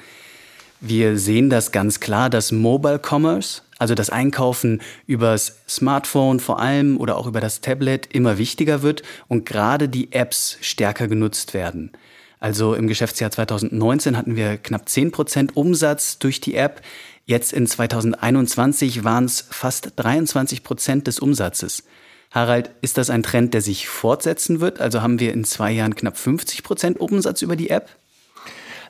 Wir 0.80 1.18
sehen 1.18 1.50
das 1.50 1.72
ganz 1.72 1.98
klar, 1.98 2.30
dass 2.30 2.52
Mobile 2.52 3.00
Commerce, 3.04 3.62
also 3.78 3.96
das 3.96 4.10
Einkaufen 4.10 4.80
übers 5.06 5.56
Smartphone 5.68 6.38
vor 6.38 6.60
allem 6.60 6.98
oder 6.98 7.16
auch 7.16 7.26
über 7.26 7.40
das 7.40 7.60
Tablet 7.60 8.06
immer 8.12 8.38
wichtiger 8.38 8.82
wird 8.82 9.02
und 9.26 9.44
gerade 9.44 9.88
die 9.88 10.12
Apps 10.12 10.56
stärker 10.60 11.08
genutzt 11.08 11.52
werden. 11.52 11.90
Also 12.38 12.74
im 12.74 12.86
Geschäftsjahr 12.86 13.32
2019 13.32 14.16
hatten 14.16 14.36
wir 14.36 14.56
knapp 14.56 14.86
10% 14.86 15.54
Umsatz 15.54 16.20
durch 16.20 16.40
die 16.40 16.54
App. 16.54 16.80
Jetzt 17.26 17.52
in 17.52 17.66
2021 17.66 19.02
waren 19.02 19.24
es 19.24 19.44
fast 19.50 19.98
23% 19.98 21.02
des 21.02 21.18
Umsatzes. 21.18 21.82
Harald, 22.30 22.70
ist 22.82 22.98
das 22.98 23.10
ein 23.10 23.24
Trend, 23.24 23.52
der 23.52 23.62
sich 23.62 23.88
fortsetzen 23.88 24.60
wird? 24.60 24.80
Also 24.80 25.02
haben 25.02 25.18
wir 25.18 25.32
in 25.32 25.42
zwei 25.44 25.72
Jahren 25.72 25.96
knapp 25.96 26.16
50 26.16 26.62
Prozent 26.62 27.00
Umsatz 27.00 27.42
über 27.42 27.56
die 27.56 27.70
App? 27.70 27.90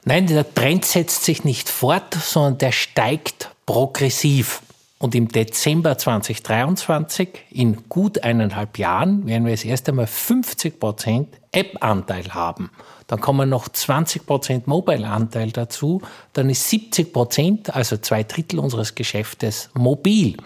Nein, 0.04 0.26
der 0.26 0.54
Trend 0.54 0.84
setzt 0.84 1.24
sich 1.24 1.44
nicht 1.44 1.68
fort, 1.68 2.14
sondern 2.14 2.58
der 2.58 2.72
steigt 2.72 3.50
progressiv. 3.66 4.62
Und 5.00 5.14
im 5.14 5.28
Dezember 5.28 5.96
2023, 5.96 7.28
in 7.50 7.88
gut 7.88 8.24
eineinhalb 8.24 8.78
Jahren, 8.78 9.26
werden 9.26 9.44
wir 9.44 9.52
das 9.52 9.64
erste 9.64 9.92
Mal 9.92 10.08
50 10.08 10.80
Prozent 10.80 11.28
App-Anteil 11.52 12.34
haben. 12.34 12.70
Dann 13.06 13.20
kommen 13.20 13.48
noch 13.48 13.68
20 13.68 14.26
Prozent 14.26 14.66
Mobile-Anteil 14.66 15.52
dazu. 15.52 16.02
Dann 16.32 16.50
ist 16.50 16.68
70 16.68 17.12
Prozent, 17.12 17.74
also 17.74 17.96
zwei 17.98 18.24
Drittel 18.24 18.58
unseres 18.58 18.96
Geschäftes, 18.96 19.70
mobil. 19.74 20.36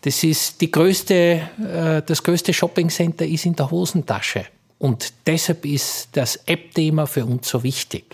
Das 0.00 0.24
ist 0.24 0.60
die 0.62 0.70
größte, 0.70 1.14
äh, 1.14 2.02
das 2.04 2.22
größte 2.22 2.54
Shoppingcenter 2.54 3.26
ist 3.26 3.44
in 3.44 3.56
der 3.56 3.70
Hosentasche. 3.70 4.46
Und 4.78 5.12
deshalb 5.26 5.64
ist 5.64 6.08
das 6.12 6.36
App-Thema 6.46 7.06
für 7.06 7.24
uns 7.24 7.48
so 7.48 7.62
wichtig. 7.62 8.04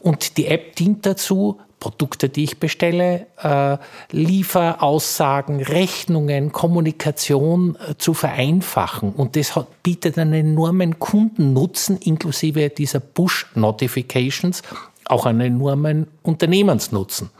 Und 0.00 0.36
die 0.36 0.46
App 0.46 0.76
dient 0.76 1.06
dazu, 1.06 1.58
Produkte, 1.82 2.28
die 2.28 2.44
ich 2.44 2.60
bestelle, 2.60 3.26
äh, 3.42 3.76
Lieferaussagen, 4.12 5.62
Rechnungen, 5.62 6.52
Kommunikation 6.52 7.76
äh, 7.76 7.96
zu 7.98 8.14
vereinfachen. 8.14 9.12
Und 9.12 9.34
das 9.34 9.58
bietet 9.82 10.16
einen 10.16 10.32
enormen 10.32 11.00
Kundennutzen 11.00 11.96
inklusive 11.96 12.68
dieser 12.68 13.00
Push-Notifications, 13.00 14.62
auch 15.06 15.26
einen 15.26 15.40
enormen 15.40 16.06
Unternehmensnutzen. 16.22 17.30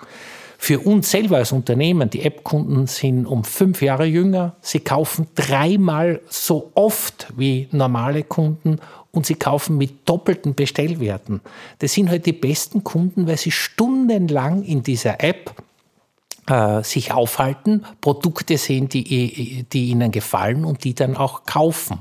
Für 0.64 0.78
uns 0.78 1.10
selber 1.10 1.38
als 1.38 1.50
Unternehmen, 1.50 2.08
die 2.08 2.22
App-Kunden 2.22 2.86
sind 2.86 3.26
um 3.26 3.42
fünf 3.42 3.82
Jahre 3.82 4.04
jünger, 4.04 4.54
sie 4.60 4.78
kaufen 4.78 5.26
dreimal 5.34 6.20
so 6.28 6.70
oft 6.76 7.26
wie 7.36 7.66
normale 7.72 8.22
Kunden 8.22 8.78
und 9.10 9.26
sie 9.26 9.34
kaufen 9.34 9.76
mit 9.76 10.08
doppelten 10.08 10.54
Bestellwerten. 10.54 11.40
Das 11.80 11.94
sind 11.94 12.10
halt 12.10 12.26
die 12.26 12.32
besten 12.32 12.84
Kunden, 12.84 13.26
weil 13.26 13.38
sie 13.38 13.50
stundenlang 13.50 14.62
in 14.62 14.84
dieser 14.84 15.24
App 15.24 15.52
äh, 16.46 16.84
sich 16.84 17.12
aufhalten, 17.12 17.84
Produkte 18.00 18.56
sehen, 18.56 18.88
die, 18.88 19.64
die 19.64 19.86
ihnen 19.86 20.12
gefallen 20.12 20.64
und 20.64 20.84
die 20.84 20.94
dann 20.94 21.16
auch 21.16 21.44
kaufen. 21.44 21.98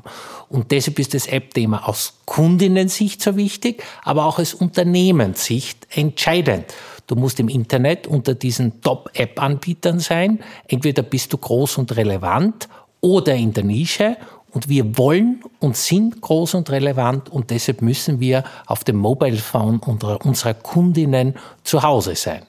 Und 0.50 0.70
deshalb 0.70 1.00
ist 1.00 1.16
das 1.16 1.26
App-Thema 1.26 1.90
aus 1.90 2.14
Kundinnensicht 2.26 3.24
so 3.24 3.36
wichtig, 3.38 3.82
aber 4.04 4.26
auch 4.26 4.38
aus 4.38 4.54
Unternehmenssicht 4.54 5.88
entscheidend. 5.90 6.66
Du 7.12 7.18
musst 7.18 7.42
im 7.42 7.50
Internet 7.50 8.08
unter 8.08 8.36
diesen 8.36 8.80
Top-App-Anbietern 8.80 10.00
sein. 10.00 10.40
Entweder 10.70 11.04
bist 11.04 11.34
du 11.34 11.38
groß 11.38 11.78
und 11.78 11.94
relevant 11.98 12.70
oder 13.02 13.36
in 13.36 13.52
der 13.52 13.66
Nische. 13.66 14.16
Und 14.52 14.70
wir 14.70 14.98
wollen 14.98 15.44
und 15.60 15.76
sind 15.76 16.22
groß 16.22 16.54
und 16.54 16.70
relevant 16.70 17.28
und 17.28 17.50
deshalb 17.50 17.82
müssen 17.82 18.22
wir 18.22 18.46
auf 18.66 18.86
dem 18.86 18.96
Mobile 18.96 19.36
Phone 19.36 19.80
unserer 19.80 20.54
Kundinnen 20.54 21.36
zu 21.66 21.84
Hause 21.84 22.16
sein. 22.16 22.44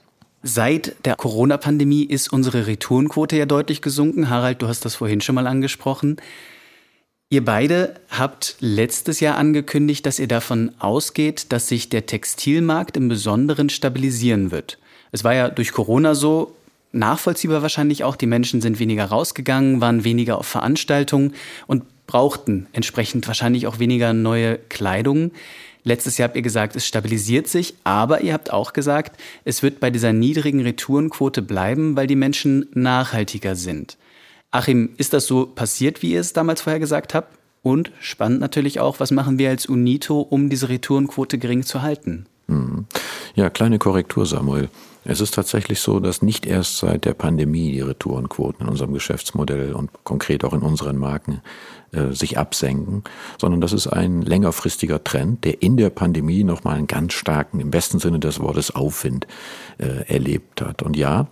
Seit 0.45 0.95
der 1.07 1.17
Corona-Pandemie 1.17 2.05
ist 2.05 2.33
unsere 2.33 2.69
Retourenquote 2.69 3.37
ja 3.37 3.47
deutlich 3.47 3.83
gesunken. 3.83 4.31
Harald, 4.31 4.63
du 4.63 4.69
hast 4.69 4.85
das 4.85 4.95
vorhin 4.95 5.21
schon 5.21 5.35
mal 5.35 5.49
angesprochen. 5.49 6.19
Ihr 7.33 7.47
beide 7.47 7.95
habt 8.11 8.57
letztes 8.61 9.21
Jahr 9.21 9.39
angekündigt, 9.39 10.05
dass 10.05 10.19
ihr 10.19 10.29
davon 10.29 10.73
ausgeht, 10.79 11.47
dass 11.49 11.67
sich 11.67 11.89
der 11.89 12.05
Textilmarkt 12.05 12.99
im 12.99 13.09
Besonderen 13.09 13.71
stabilisieren 13.71 14.51
wird. 14.51 14.77
Es 15.13 15.25
war 15.25 15.33
ja 15.33 15.49
durch 15.49 15.73
Corona 15.73 16.15
so, 16.15 16.55
nachvollziehbar 16.93 17.63
wahrscheinlich 17.63 18.05
auch, 18.05 18.17
die 18.17 18.27
Menschen 18.27 18.61
sind 18.61 18.79
weniger 18.79 19.07
rausgegangen, 19.07 19.81
waren 19.81 20.05
weniger 20.05 20.37
auf 20.37 20.47
Veranstaltungen 20.47 21.33
und 21.67 21.85
brauchten 22.07 22.67
entsprechend 22.75 23.27
wahrscheinlich 23.27 23.67
auch 23.67 23.79
weniger 23.79 24.13
neue 24.13 24.59
Kleidung. 24.69 25.31
Letztes 25.85 26.19
Jahr 26.19 26.29
habt 26.29 26.37
ihr 26.37 26.43
gesagt, 26.43 26.77
es 26.77 26.87
stabilisiert 26.87 27.49
sich, 27.49 27.73
aber 27.83 28.21
ihr 28.21 28.35
habt 28.35 28.53
auch 28.53 28.75
gesagt, 28.75 29.19
es 29.47 29.63
wird 29.63 29.81
bei 29.81 29.89
dieser 29.89 30.13
niedrigen 30.13 30.61
Retourenquote 30.61 31.41
bleiben, 31.41 31.97
weil 31.97 32.07
die 32.07 32.15
Menschen 32.15 32.67
nachhaltiger 32.75 33.57
sind. 33.57 33.97
Achim, 34.53 34.91
ist 34.99 35.15
das 35.15 35.27
so 35.27 35.47
passiert, 35.47 36.03
wie 36.03 36.13
ihr 36.13 36.21
es 36.21 36.35
damals 36.35 36.61
vorher 36.61 36.79
gesagt 36.79 37.15
habt? 37.15 37.39
Und 37.63 37.91
spannend 38.01 38.41
natürlich 38.41 38.81
auch, 38.81 39.01
was 39.01 39.11
machen 39.11 39.39
wir 39.39 39.49
als 39.49 39.67
UNITO, 39.67 40.21
um 40.21 40.51
diese 40.51 40.69
Retourenquote 40.69 41.39
gering 41.39 41.63
zu 41.63 41.81
halten? 41.81 42.27
Hm. 42.49 42.87
Ja, 43.35 43.51
kleine 43.51 43.79
Korrektur, 43.79 44.27
Samuel. 44.27 44.69
Es 45.05 45.21
ist 45.21 45.35
tatsächlich 45.35 45.81
so, 45.81 45.99
dass 45.99 46.23
nicht 46.23 46.47
erst 46.47 46.79
seit 46.79 47.05
der 47.05 47.15
Pandemie 47.15 47.73
die 47.73 47.81
Retourenquoten 47.81 48.67
in 48.67 48.71
unserem 48.71 48.93
Geschäftsmodell 48.93 49.73
und 49.73 49.91
konkret 50.05 50.45
auch 50.45 50.53
in 50.53 50.61
unseren 50.61 50.97
Marken 50.97 51.41
äh, 51.93 52.13
sich 52.13 52.39
absenken, 52.39 53.03
sondern 53.41 53.61
das 53.61 53.73
ist 53.73 53.89
ein 53.89 54.23
längerfristiger 54.23 55.03
Trend, 55.03 55.45
der 55.45 55.63
in 55.63 55.77
der 55.77 55.91
Pandemie 55.91 56.45
nochmal 56.45 56.77
einen 56.77 56.87
ganz 56.87 57.15
starken, 57.15 57.59
im 57.59 57.71
besten 57.71 57.99
Sinne 57.99 58.21
des 58.21 58.39
Wortes, 58.39 58.73
Aufwind 58.75 59.27
äh, 59.79 60.07
erlebt 60.07 60.61
hat. 60.63 60.83
Und 60.83 60.97
ja, 60.97 61.27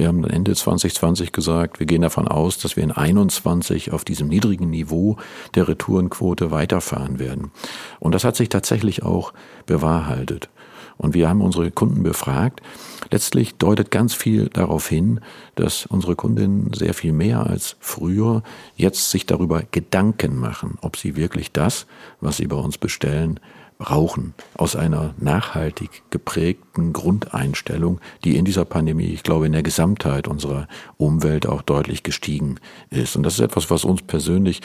wir 0.00 0.08
haben 0.08 0.24
Ende 0.24 0.54
2020 0.54 1.30
gesagt, 1.30 1.78
wir 1.78 1.84
gehen 1.84 2.00
davon 2.00 2.26
aus, 2.26 2.56
dass 2.56 2.74
wir 2.74 2.82
in 2.82 2.90
21 2.90 3.92
auf 3.92 4.02
diesem 4.02 4.28
niedrigen 4.28 4.70
Niveau 4.70 5.18
der 5.54 5.68
Retourenquote 5.68 6.50
weiterfahren 6.50 7.18
werden. 7.18 7.50
Und 7.98 8.14
das 8.14 8.24
hat 8.24 8.34
sich 8.34 8.48
tatsächlich 8.48 9.02
auch 9.02 9.34
bewahrheitet. 9.66 10.48
Und 10.96 11.12
wir 11.12 11.28
haben 11.28 11.42
unsere 11.42 11.70
Kunden 11.70 12.02
befragt. 12.02 12.62
Letztlich 13.10 13.56
deutet 13.56 13.90
ganz 13.90 14.14
viel 14.14 14.48
darauf 14.48 14.88
hin, 14.88 15.20
dass 15.54 15.84
unsere 15.84 16.16
Kundinnen 16.16 16.72
sehr 16.72 16.94
viel 16.94 17.12
mehr 17.12 17.46
als 17.46 17.76
früher 17.80 18.42
jetzt 18.76 19.10
sich 19.10 19.26
darüber 19.26 19.64
Gedanken 19.70 20.38
machen, 20.38 20.78
ob 20.80 20.96
sie 20.96 21.14
wirklich 21.14 21.52
das, 21.52 21.86
was 22.22 22.38
sie 22.38 22.46
bei 22.46 22.56
uns 22.56 22.78
bestellen, 22.78 23.38
brauchen, 23.80 24.34
aus 24.54 24.76
einer 24.76 25.14
nachhaltig 25.18 26.02
geprägten 26.10 26.92
Grundeinstellung, 26.92 27.98
die 28.22 28.36
in 28.36 28.44
dieser 28.44 28.64
Pandemie, 28.64 29.06
ich 29.06 29.24
glaube, 29.24 29.46
in 29.46 29.52
der 29.52 29.64
Gesamtheit 29.64 30.28
unserer 30.28 30.68
Umwelt 30.98 31.46
auch 31.48 31.62
deutlich 31.62 32.04
gestiegen 32.04 32.60
ist. 32.90 33.16
Und 33.16 33.24
das 33.24 33.34
ist 33.34 33.40
etwas, 33.40 33.70
was 33.70 33.84
uns 33.84 34.02
persönlich 34.02 34.60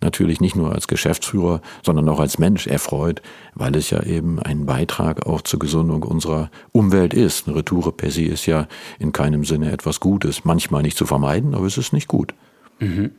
natürlich 0.00 0.40
nicht 0.40 0.54
nur 0.54 0.72
als 0.72 0.86
Geschäftsführer, 0.86 1.60
sondern 1.82 2.08
auch 2.08 2.20
als 2.20 2.38
Mensch 2.38 2.66
erfreut, 2.66 3.22
weil 3.54 3.74
es 3.74 3.90
ja 3.90 4.02
eben 4.02 4.38
ein 4.38 4.66
Beitrag 4.66 5.26
auch 5.26 5.40
zur 5.42 5.58
Gesundung 5.58 6.02
unserer 6.02 6.50
Umwelt 6.70 7.14
ist. 7.14 7.48
Eine 7.48 7.56
Retoure 7.56 7.90
per 7.90 8.10
se 8.10 8.24
ist 8.24 8.46
ja 8.46 8.68
in 8.98 9.12
keinem 9.12 9.44
Sinne 9.44 9.72
etwas 9.72 9.98
Gutes. 9.98 10.44
Manchmal 10.44 10.82
nicht 10.82 10.98
zu 10.98 11.06
vermeiden, 11.06 11.54
aber 11.54 11.66
es 11.66 11.78
ist 11.78 11.94
nicht 11.94 12.06
gut. 12.06 12.34
Mhm. 12.78 13.12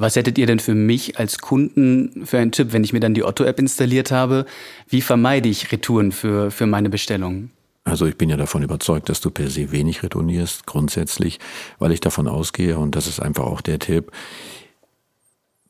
Was 0.00 0.14
hättet 0.14 0.38
ihr 0.38 0.46
denn 0.46 0.60
für 0.60 0.76
mich 0.76 1.18
als 1.18 1.38
Kunden 1.38 2.24
für 2.24 2.38
einen 2.38 2.52
Tipp, 2.52 2.72
wenn 2.72 2.84
ich 2.84 2.92
mir 2.92 3.00
dann 3.00 3.14
die 3.14 3.24
Otto-App 3.24 3.58
installiert 3.58 4.12
habe? 4.12 4.46
Wie 4.88 5.00
vermeide 5.00 5.48
ich 5.48 5.72
Retouren 5.72 6.12
für, 6.12 6.52
für 6.52 6.66
meine 6.66 6.88
Bestellungen? 6.88 7.50
Also 7.82 8.06
ich 8.06 8.16
bin 8.16 8.30
ja 8.30 8.36
davon 8.36 8.62
überzeugt, 8.62 9.08
dass 9.08 9.20
du 9.20 9.32
per 9.32 9.50
se 9.50 9.72
wenig 9.72 10.04
retournierst, 10.04 10.66
grundsätzlich, 10.66 11.40
weil 11.80 11.90
ich 11.90 11.98
davon 11.98 12.28
ausgehe, 12.28 12.78
und 12.78 12.94
das 12.94 13.08
ist 13.08 13.18
einfach 13.18 13.44
auch 13.44 13.60
der 13.60 13.80
Tipp, 13.80 14.12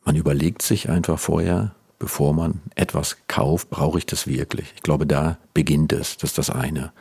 man 0.05 0.15
überlegt 0.15 0.61
sich 0.61 0.91
einfach 0.91 1.19
vorher, 1.19 1.75
bevor 1.99 2.35
man 2.35 2.61
etwas 2.75 3.17
kauft, 3.29 3.71
brauche 3.71 3.97
ich 3.97 4.05
das 4.05 4.27
wirklich? 4.27 4.73
Ich 4.75 4.83
glaube, 4.83 5.07
da 5.07 5.39
beginnt 5.55 5.95
es. 5.95 6.19
Das 6.19 6.31
ist 6.31 6.39
das 6.39 6.51
eine. 6.51 6.93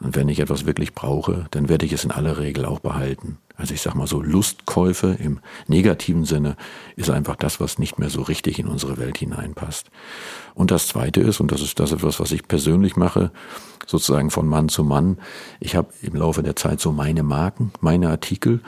Und 0.00 0.16
wenn 0.16 0.28
ich 0.28 0.40
etwas 0.40 0.64
wirklich 0.64 0.94
brauche, 0.94 1.46
dann 1.50 1.68
werde 1.68 1.84
ich 1.84 1.92
es 1.92 2.04
in 2.04 2.10
aller 2.10 2.38
Regel 2.38 2.64
auch 2.64 2.80
behalten. 2.80 3.38
Also 3.56 3.74
ich 3.74 3.82
sage 3.82 3.98
mal 3.98 4.06
so, 4.06 4.22
Lustkäufe 4.22 5.18
im 5.20 5.40
negativen 5.66 6.24
Sinne 6.24 6.56
ist 6.96 7.10
einfach 7.10 7.36
das, 7.36 7.60
was 7.60 7.78
nicht 7.78 7.98
mehr 7.98 8.08
so 8.08 8.22
richtig 8.22 8.58
in 8.58 8.66
unsere 8.66 8.96
Welt 8.96 9.18
hineinpasst. 9.18 9.90
Und 10.54 10.70
das 10.70 10.88
Zweite 10.88 11.20
ist, 11.20 11.40
und 11.40 11.52
das 11.52 11.60
ist 11.60 11.78
das 11.78 11.92
etwas, 11.92 12.18
was 12.18 12.32
ich 12.32 12.48
persönlich 12.48 12.96
mache, 12.96 13.30
sozusagen 13.86 14.30
von 14.30 14.46
Mann 14.46 14.70
zu 14.70 14.84
Mann, 14.84 15.18
ich 15.58 15.76
habe 15.76 15.92
im 16.00 16.14
Laufe 16.14 16.42
der 16.42 16.56
Zeit 16.56 16.80
so 16.80 16.92
meine 16.92 17.22
Marken, 17.22 17.72
meine 17.80 18.08
Artikel, 18.08 18.62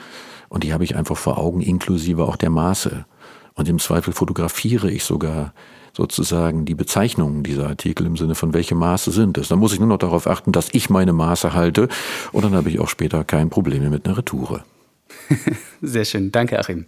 und 0.49 0.63
die 0.63 0.71
habe 0.71 0.83
ich 0.83 0.95
einfach 0.95 1.17
vor 1.17 1.39
Augen, 1.39 1.61
inklusive 1.61 2.25
auch 2.25 2.35
der 2.35 2.51
Maße. 2.51 3.05
Und 3.55 3.69
im 3.69 3.79
Zweifel 3.79 4.13
fotografiere 4.13 4.89
ich 4.89 5.03
sogar 5.03 5.53
sozusagen 5.95 6.65
die 6.65 6.73
Bezeichnungen 6.73 7.43
dieser 7.43 7.67
Artikel 7.67 8.05
im 8.07 8.17
Sinne 8.17 8.35
von 8.35 8.53
welche 8.53 8.75
Maße 8.75 9.11
sind 9.11 9.37
es. 9.37 9.47
Dann 9.47 9.59
muss 9.59 9.73
ich 9.73 9.79
nur 9.79 9.87
noch 9.87 9.99
darauf 9.99 10.27
achten, 10.27 10.51
dass 10.51 10.69
ich 10.71 10.89
meine 10.89 11.13
Maße 11.13 11.53
halte 11.53 11.87
und 12.31 12.43
dann 12.43 12.55
habe 12.55 12.69
ich 12.69 12.79
auch 12.79 12.89
später 12.89 13.23
kein 13.23 13.49
Problem 13.49 13.81
mehr 13.81 13.91
mit 13.91 14.05
einer 14.07 14.17
Retoure. 14.17 14.63
Sehr 15.81 16.05
schön, 16.05 16.31
danke 16.31 16.59
Achim. 16.59 16.85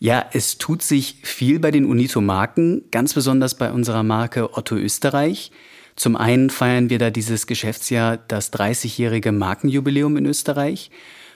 Ja, 0.00 0.24
es 0.32 0.58
tut 0.58 0.82
sich 0.82 1.16
viel 1.22 1.58
bei 1.58 1.70
den 1.70 1.84
Unito-Marken, 1.84 2.84
ganz 2.90 3.14
besonders 3.14 3.56
bei 3.56 3.72
unserer 3.72 4.04
Marke 4.04 4.56
Otto 4.56 4.76
Österreich. 4.76 5.50
Zum 5.96 6.14
einen 6.14 6.50
feiern 6.50 6.88
wir 6.88 7.00
da 7.00 7.10
dieses 7.10 7.48
Geschäftsjahr 7.48 8.16
das 8.16 8.52
30-jährige 8.52 9.32
Markenjubiläum 9.32 10.16
in 10.16 10.26
Österreich. 10.26 10.92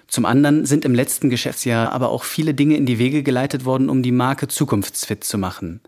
Zum 0.07 0.25
anderen 0.25 0.67
sind 0.67 0.85
im 0.85 0.95
letzten 0.95 1.31
Geschäftsjahr 1.31 1.93
aber 1.93 2.11
auch 2.11 2.25
viele 2.25 2.55
Dinge 2.55 2.77
in 2.77 2.87
die 2.87 2.99
Wege 2.99 3.23
geleitet 3.23 3.65
worden, 3.65 3.89
um 3.89 4.03
die 4.03 4.13
Marke 4.13 4.49
zukunftsfit 4.49 5.25
zu 5.25 5.39
machen. 5.39 5.81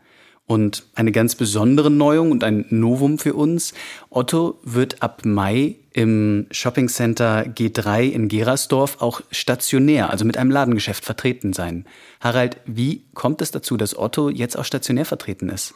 Und 0.47 0.85
eine 0.95 1.11
ganz 1.11 1.37
besondere 1.37 1.91
Neuung 1.91 2.31
und 2.31 2.45
ein 2.45 2.67
Novum 2.69 3.19
für 3.19 3.33
uns. 3.33 3.73
Otto 4.11 4.61
wird 4.63 5.03
ab 5.03 5.23
Mai 5.25 5.77
im 5.95 6.47
Shoppingcenter 6.51 7.45
G3 7.45 8.11
in 8.11 8.29
Gerersdorf 8.29 9.01
auch 9.01 9.23
stationär, 9.31 10.11
also 10.11 10.27
mit 10.27 10.37
einem 10.37 10.51
Ladengeschäft 10.51 11.03
vertreten 11.03 11.55
sein. 11.55 11.87
Harald, 12.21 12.59
wie 12.67 13.05
kommt 13.15 13.41
es 13.41 13.53
dazu, 13.53 13.79
dass 13.79 13.97
Otto 13.97 14.29
jetzt 14.29 14.59
auch 14.59 14.67
stationär 14.67 15.07
vertreten 15.07 15.49
ist? 15.49 15.73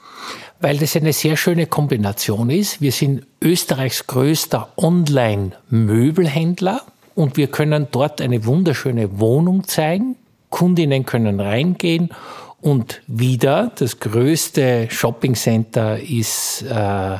Weil 0.60 0.76
das 0.76 0.94
eine 0.96 1.14
sehr 1.14 1.38
schöne 1.38 1.66
Kombination 1.66 2.50
ist. 2.50 2.82
Wir 2.82 2.92
sind 2.92 3.26
Österreichs 3.40 4.06
größter 4.06 4.70
Online-Möbelhändler 4.76 6.82
und 7.18 7.36
wir 7.36 7.48
können 7.48 7.88
dort 7.90 8.20
eine 8.20 8.46
wunderschöne 8.46 9.18
Wohnung 9.18 9.66
zeigen. 9.66 10.14
Kundinnen 10.50 11.04
können 11.04 11.40
reingehen 11.40 12.10
und 12.60 13.02
wieder, 13.08 13.72
das 13.74 13.98
größte 13.98 14.86
Shoppingcenter 14.88 15.98
ist 15.98 16.62
äh, 16.62 17.18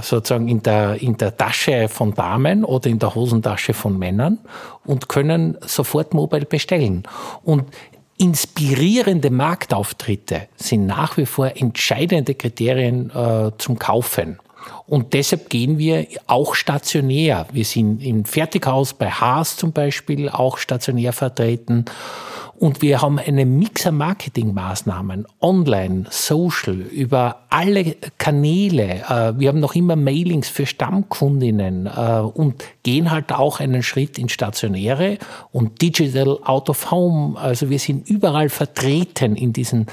sozusagen 0.00 0.46
in 0.46 0.62
der, 0.62 1.02
in 1.02 1.16
der 1.16 1.36
Tasche 1.36 1.88
von 1.88 2.14
Damen 2.14 2.64
oder 2.64 2.88
in 2.88 3.00
der 3.00 3.16
Hosentasche 3.16 3.74
von 3.74 3.98
Männern 3.98 4.38
und 4.84 5.08
können 5.08 5.58
sofort 5.66 6.14
mobile 6.14 6.46
bestellen. 6.46 7.02
Und 7.42 7.64
inspirierende 8.18 9.30
Marktauftritte 9.30 10.42
sind 10.54 10.86
nach 10.86 11.16
wie 11.16 11.26
vor 11.26 11.50
entscheidende 11.56 12.36
Kriterien 12.36 13.10
äh, 13.10 13.50
zum 13.58 13.76
Kaufen. 13.76 14.38
Und 14.86 15.14
deshalb 15.14 15.50
gehen 15.50 15.78
wir 15.78 16.06
auch 16.26 16.54
stationär. 16.54 17.46
Wir 17.52 17.64
sind 17.64 18.02
im 18.02 18.24
Fertighaus 18.24 18.94
bei 18.94 19.10
Haas 19.10 19.56
zum 19.56 19.72
Beispiel 19.72 20.28
auch 20.28 20.58
stationär 20.58 21.12
vertreten. 21.12 21.84
Und 22.58 22.80
wir 22.80 23.02
haben 23.02 23.18
eine 23.18 23.44
Mixer 23.44 23.92
Marketing-Maßnahmen, 23.92 25.26
online, 25.40 26.04
social, 26.08 26.74
über 26.74 27.42
alle 27.50 27.96
Kanäle. 28.16 29.04
Äh, 29.08 29.38
wir 29.38 29.48
haben 29.48 29.60
noch 29.60 29.74
immer 29.74 29.94
Mailings 29.94 30.48
für 30.48 30.64
Stammkundinnen 30.64 31.86
äh, 31.86 32.20
und 32.20 32.64
gehen 32.82 33.10
halt 33.10 33.32
auch 33.32 33.60
einen 33.60 33.82
Schritt 33.82 34.18
ins 34.18 34.32
Stationäre 34.32 35.18
und 35.52 35.82
Digital 35.82 36.38
Out 36.44 36.70
of 36.70 36.90
Home. 36.90 37.38
Also 37.38 37.68
wir 37.68 37.78
sind 37.78 38.08
überall 38.08 38.48
vertreten 38.48 39.36
in 39.36 39.52
diesen 39.52 39.86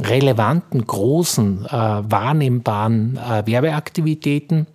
relevanten, 0.00 0.84
großen, 0.84 1.66
äh, 1.66 1.70
wahrnehmbaren 1.70 3.18
Werbeaktivitäten. 3.44 4.66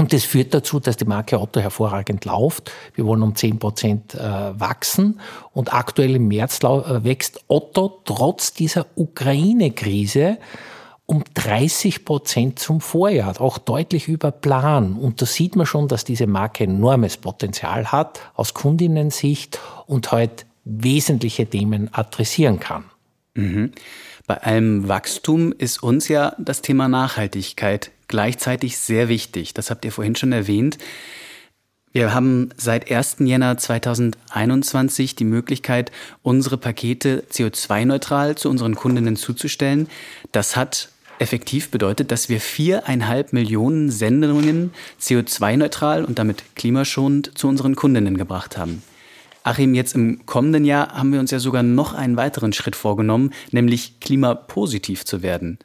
Und 0.00 0.14
das 0.14 0.24
führt 0.24 0.54
dazu, 0.54 0.80
dass 0.80 0.96
die 0.96 1.04
Marke 1.04 1.38
Otto 1.38 1.60
hervorragend 1.60 2.24
läuft. 2.24 2.72
Wir 2.94 3.04
wollen 3.04 3.22
um 3.22 3.36
10 3.36 3.58
Prozent 3.58 4.14
äh, 4.14 4.18
wachsen. 4.58 5.20
Und 5.52 5.74
aktuell 5.74 6.16
im 6.16 6.26
März 6.26 6.60
äh, 6.62 7.04
wächst 7.04 7.44
Otto 7.48 8.00
trotz 8.06 8.54
dieser 8.54 8.86
Ukraine-Krise 8.94 10.38
um 11.04 11.22
30 11.34 12.06
Prozent 12.06 12.58
zum 12.58 12.80
Vorjahr, 12.80 13.38
auch 13.42 13.58
deutlich 13.58 14.08
über 14.08 14.30
Plan. 14.30 14.94
Und 14.94 15.20
da 15.20 15.26
sieht 15.26 15.54
man 15.54 15.66
schon, 15.66 15.86
dass 15.86 16.04
diese 16.04 16.26
Marke 16.26 16.64
enormes 16.64 17.18
Potenzial 17.18 17.92
hat 17.92 18.20
aus 18.34 18.54
Kundinnensicht 18.54 19.60
und 19.86 20.10
heute 20.12 20.46
wesentliche 20.64 21.44
Themen 21.44 21.92
adressieren 21.92 22.58
kann. 22.58 22.84
Mhm. 23.34 23.72
Bei 24.26 24.40
allem 24.42 24.88
Wachstum 24.88 25.52
ist 25.52 25.82
uns 25.82 26.08
ja 26.08 26.34
das 26.38 26.62
Thema 26.62 26.88
Nachhaltigkeit 26.88 27.90
gleichzeitig 28.10 28.76
sehr 28.76 29.08
wichtig. 29.08 29.54
Das 29.54 29.70
habt 29.70 29.84
ihr 29.86 29.92
vorhin 29.92 30.16
schon 30.16 30.32
erwähnt. 30.32 30.76
Wir 31.92 32.14
haben 32.14 32.50
seit 32.56 32.90
1. 32.90 33.16
Jänner 33.20 33.56
2021 33.56 35.16
die 35.16 35.24
Möglichkeit, 35.24 35.90
unsere 36.22 36.58
Pakete 36.58 37.24
CO2-neutral 37.32 38.36
zu 38.36 38.48
unseren 38.50 38.76
Kundinnen 38.76 39.16
zuzustellen. 39.16 39.88
Das 40.30 40.54
hat 40.54 40.90
effektiv 41.18 41.70
bedeutet, 41.70 42.12
dass 42.12 42.28
wir 42.28 42.40
viereinhalb 42.40 43.32
Millionen 43.32 43.90
Sendungen 43.90 44.72
CO2-neutral 45.00 46.04
und 46.04 46.18
damit 46.18 46.44
klimaschonend 46.54 47.36
zu 47.36 47.48
unseren 47.48 47.74
Kundinnen 47.74 48.16
gebracht 48.16 48.56
haben. 48.56 48.82
Achim, 49.42 49.74
jetzt 49.74 49.94
im 49.94 50.26
kommenden 50.26 50.64
Jahr 50.64 50.92
haben 50.94 51.12
wir 51.12 51.20
uns 51.20 51.30
ja 51.30 51.38
sogar 51.38 51.62
noch 51.62 51.94
einen 51.94 52.16
weiteren 52.16 52.52
Schritt 52.52 52.76
vorgenommen, 52.76 53.32
nämlich 53.50 53.98
klimapositiv 54.00 55.04
zu 55.04 55.22
werden. 55.22 55.58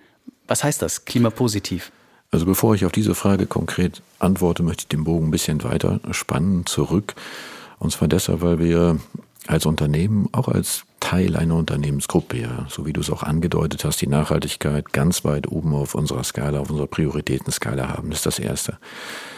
Was 0.48 0.64
heißt 0.64 0.82
das, 0.82 1.06
klimapositiv? 1.06 1.92
Also 2.36 2.46
bevor 2.46 2.76
ich 2.76 2.84
auf 2.84 2.92
diese 2.92 3.16
Frage 3.16 3.46
konkret 3.46 4.02
antworte, 4.20 4.62
möchte 4.62 4.82
ich 4.82 4.88
den 4.90 5.06
Bogen 5.06 5.28
ein 5.28 5.32
bisschen 5.32 5.64
weiter 5.64 6.02
spannen, 6.12 6.66
zurück. 6.66 7.16
Und 7.80 7.94
zwar 7.94 8.10
deshalb, 8.10 8.42
weil 8.42 8.60
wir 8.60 9.00
als 9.48 9.66
Unternehmen, 9.66 10.28
auch 10.34 10.50
als 10.50 10.84
Teil 11.00 11.38
einer 11.38 11.56
Unternehmensgruppe, 11.56 12.38
ja, 12.38 12.68
so 12.68 12.86
wie 12.86 12.92
du 12.92 13.00
es 13.00 13.10
auch 13.10 13.24
angedeutet 13.24 13.86
hast, 13.86 14.02
die 14.02 14.08
Nachhaltigkeit 14.08 14.92
ganz 14.92 15.24
weit 15.24 15.50
oben 15.50 15.74
auf 15.74 15.96
unserer 15.96 16.26
Skala, 16.26 16.60
auf 16.60 16.70
unserer 16.70 16.88
Prioritätenskala 16.88 17.88
haben. 17.88 18.10
Das 18.10 18.20
ist 18.20 18.26
das 18.26 18.40
Erste. 18.40 18.80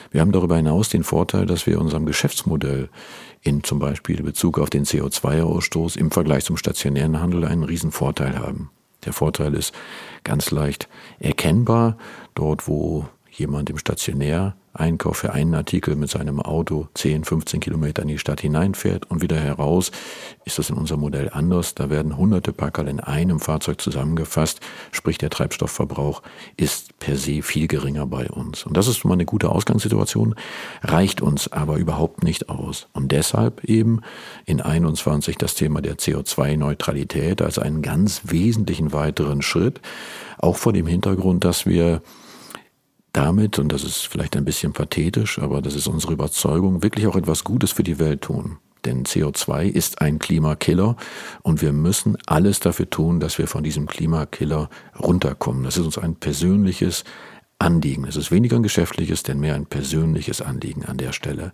Wir 0.09 0.21
haben 0.21 0.31
darüber 0.31 0.55
hinaus 0.55 0.89
den 0.89 1.03
Vorteil, 1.03 1.45
dass 1.45 1.67
wir 1.67 1.79
unserem 1.79 2.07
Geschäftsmodell 2.07 2.89
in 3.43 3.63
zum 3.63 3.77
Beispiel 3.77 4.23
Bezug 4.23 4.57
auf 4.57 4.71
den 4.71 4.85
CO2-Ausstoß 4.85 5.99
im 5.99 6.09
Vergleich 6.09 6.45
zum 6.45 6.57
stationären 6.57 7.21
Handel 7.21 7.45
einen 7.45 7.63
riesen 7.63 7.91
Vorteil 7.91 8.39
haben. 8.39 8.71
Der 9.05 9.13
Vorteil 9.13 9.53
ist 9.53 9.73
ganz 10.23 10.51
leicht 10.51 10.87
erkennbar. 11.19 11.97
Dort, 12.35 12.67
wo 12.67 13.07
jemand 13.31 13.69
im 13.69 13.77
Stationär 13.77 14.55
Einkauf 14.79 15.17
für 15.17 15.33
einen 15.33 15.53
Artikel 15.55 15.95
mit 15.95 16.09
seinem 16.09 16.41
Auto 16.41 16.87
10, 16.93 17.23
15 17.23 17.59
Kilometer 17.59 18.01
in 18.01 18.07
die 18.07 18.17
Stadt 18.17 18.41
hineinfährt 18.41 19.09
und 19.09 19.21
wieder 19.21 19.39
heraus, 19.39 19.91
ist 20.45 20.59
das 20.59 20.69
in 20.69 20.77
unserem 20.77 21.01
Modell 21.01 21.29
anders. 21.31 21.75
Da 21.75 21.89
werden 21.89 22.17
hunderte 22.17 22.53
Packerl 22.53 22.87
in 22.87 22.99
einem 22.99 23.39
Fahrzeug 23.39 23.81
zusammengefasst, 23.81 24.61
sprich 24.91 25.17
der 25.17 25.29
Treibstoffverbrauch 25.29 26.21
ist 26.55 26.97
per 26.99 27.17
se 27.17 27.41
viel 27.41 27.67
geringer 27.67 28.05
bei 28.05 28.29
uns. 28.29 28.65
Und 28.65 28.77
das 28.77 28.87
ist 28.87 29.03
mal 29.05 29.13
eine 29.13 29.25
gute 29.25 29.49
Ausgangssituation, 29.49 30.35
reicht 30.81 31.21
uns 31.21 31.51
aber 31.51 31.77
überhaupt 31.77 32.23
nicht 32.23 32.49
aus. 32.49 32.87
Und 32.93 33.11
deshalb 33.11 33.63
eben 33.63 34.01
in 34.45 34.61
21 34.61 35.37
das 35.37 35.55
Thema 35.55 35.81
der 35.81 35.97
CO2-Neutralität 35.97 37.41
als 37.41 37.59
einen 37.59 37.81
ganz 37.81 38.21
wesentlichen 38.25 38.93
weiteren 38.93 39.41
Schritt, 39.41 39.81
auch 40.37 40.57
vor 40.57 40.73
dem 40.73 40.87
Hintergrund, 40.87 41.43
dass 41.43 41.65
wir 41.65 42.01
damit, 43.17 43.57
und 43.57 43.71
das 43.71 43.83
ist 43.83 44.07
vielleicht 44.07 44.37
ein 44.37 44.45
bisschen 44.45 44.73
pathetisch, 44.73 45.39
aber 45.39 45.61
das 45.61 45.73
ist 45.73 45.87
unsere 45.87 46.13
Überzeugung, 46.13 46.83
wirklich 46.83 47.07
auch 47.07 47.15
etwas 47.15 47.43
Gutes 47.43 47.71
für 47.71 47.83
die 47.83 47.97
Welt 47.97 48.21
tun. 48.21 48.57
Denn 48.85 49.05
CO2 49.05 49.65
ist 49.65 50.01
ein 50.01 50.19
Klimakiller 50.19 50.95
und 51.41 51.63
wir 51.63 51.73
müssen 51.73 52.17
alles 52.27 52.59
dafür 52.59 52.89
tun, 52.89 53.19
dass 53.19 53.39
wir 53.39 53.47
von 53.47 53.63
diesem 53.63 53.87
Klimakiller 53.87 54.69
runterkommen. 54.99 55.63
Das 55.63 55.77
ist 55.77 55.85
uns 55.85 55.97
ein 55.97 56.15
persönliches 56.15 57.05
Anliegen. 57.59 58.05
Es 58.05 58.15
ist 58.15 58.31
weniger 58.31 58.55
ein 58.55 58.63
geschäftliches, 58.63 59.23
denn 59.23 59.39
mehr 59.39 59.55
ein 59.55 59.65
persönliches 59.65 60.41
Anliegen 60.41 60.85
an 60.85 60.97
der 60.97 61.11
Stelle. 61.11 61.53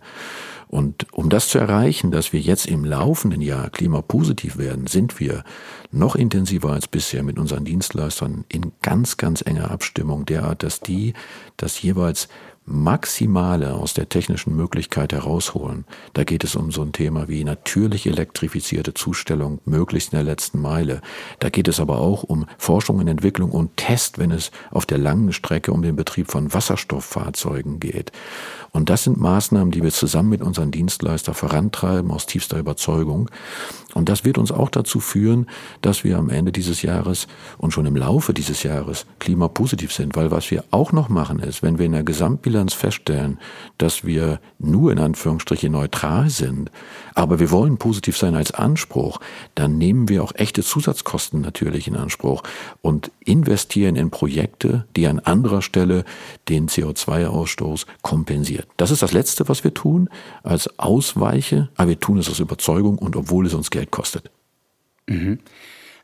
Und 0.68 1.06
um 1.12 1.30
das 1.30 1.48
zu 1.48 1.58
erreichen, 1.58 2.10
dass 2.10 2.32
wir 2.32 2.40
jetzt 2.40 2.66
im 2.66 2.84
laufenden 2.84 3.40
Jahr 3.40 3.70
klimapositiv 3.70 4.58
werden, 4.58 4.86
sind 4.86 5.20
wir 5.20 5.44
noch 5.90 6.16
intensiver 6.16 6.72
als 6.72 6.88
bisher 6.88 7.22
mit 7.22 7.38
unseren 7.38 7.64
Dienstleistern 7.64 8.44
in 8.48 8.72
ganz, 8.82 9.16
ganz 9.16 9.42
enger 9.42 9.70
Abstimmung 9.70 10.26
derart, 10.26 10.62
dass 10.62 10.80
die 10.80 11.14
das 11.56 11.80
jeweils 11.80 12.28
Maximale 12.66 13.74
aus 13.74 13.92
der 13.92 14.08
technischen 14.08 14.56
Möglichkeit 14.56 15.12
herausholen. 15.12 15.84
Da 16.14 16.24
geht 16.24 16.44
es 16.44 16.56
um 16.56 16.72
so 16.72 16.80
ein 16.80 16.92
Thema 16.92 17.28
wie 17.28 17.44
natürlich 17.44 18.06
elektrifizierte 18.06 18.94
Zustellung, 18.94 19.60
möglichst 19.66 20.14
in 20.14 20.16
der 20.16 20.24
letzten 20.24 20.62
Meile. 20.62 21.02
Da 21.40 21.50
geht 21.50 21.68
es 21.68 21.78
aber 21.78 21.98
auch 21.98 22.22
um 22.22 22.46
Forschung 22.56 23.00
und 23.00 23.08
Entwicklung 23.08 23.50
und 23.50 23.76
Test, 23.76 24.18
wenn 24.18 24.30
es 24.30 24.50
auf 24.70 24.86
der 24.86 24.96
langen 24.96 25.34
Strecke 25.34 25.72
um 25.72 25.82
den 25.82 25.94
Betrieb 25.94 26.30
von 26.30 26.54
Wasserstofffahrzeugen 26.54 27.80
geht. 27.80 28.12
Und 28.70 28.88
das 28.88 29.04
sind 29.04 29.20
Maßnahmen, 29.20 29.70
die 29.70 29.82
wir 29.82 29.90
zusammen 29.90 30.30
mit 30.30 30.42
unseren 30.42 30.70
Dienstleister 30.70 31.34
vorantreiben 31.34 32.10
aus 32.10 32.24
tiefster 32.24 32.58
Überzeugung. 32.58 33.30
Und 33.92 34.08
das 34.08 34.24
wird 34.24 34.38
uns 34.38 34.50
auch 34.50 34.70
dazu 34.70 35.00
führen, 35.00 35.46
dass 35.82 36.02
wir 36.02 36.18
am 36.18 36.30
Ende 36.30 36.50
dieses 36.50 36.82
Jahres 36.82 37.28
und 37.58 37.72
schon 37.72 37.86
im 37.86 37.94
Laufe 37.94 38.34
dieses 38.34 38.62
Jahres 38.62 39.06
klimapositiv 39.20 39.92
sind. 39.92 40.16
Weil 40.16 40.30
was 40.30 40.50
wir 40.50 40.64
auch 40.70 40.92
noch 40.92 41.08
machen 41.08 41.38
ist, 41.38 41.62
wenn 41.62 41.78
wir 41.78 41.86
in 41.86 41.92
der 41.92 42.02
Gesamtbilanz 42.02 42.53
feststellen, 42.72 43.38
dass 43.78 44.04
wir 44.04 44.40
nur 44.58 44.92
in 44.92 44.98
Anführungsstrichen 44.98 45.72
neutral 45.72 46.30
sind, 46.30 46.70
aber 47.14 47.38
wir 47.38 47.50
wollen 47.50 47.78
positiv 47.78 48.16
sein 48.16 48.34
als 48.34 48.52
Anspruch, 48.52 49.20
dann 49.54 49.78
nehmen 49.78 50.08
wir 50.08 50.22
auch 50.22 50.32
echte 50.34 50.62
Zusatzkosten 50.62 51.40
natürlich 51.40 51.88
in 51.88 51.96
Anspruch 51.96 52.42
und 52.82 53.10
investieren 53.24 53.96
in 53.96 54.10
Projekte, 54.10 54.86
die 54.96 55.06
an 55.06 55.18
anderer 55.20 55.62
Stelle 55.62 56.04
den 56.48 56.68
CO2-Ausstoß 56.68 57.86
kompensieren. 58.02 58.66
Das 58.76 58.90
ist 58.90 59.02
das 59.02 59.12
Letzte, 59.12 59.48
was 59.48 59.64
wir 59.64 59.74
tun 59.74 60.08
als 60.42 60.78
Ausweiche, 60.78 61.68
aber 61.76 61.90
wir 61.90 62.00
tun 62.00 62.18
es 62.18 62.28
aus 62.28 62.38
Überzeugung 62.38 62.98
und 62.98 63.16
obwohl 63.16 63.46
es 63.46 63.54
uns 63.54 63.70
Geld 63.70 63.90
kostet. 63.90 64.30
Mhm. 65.06 65.38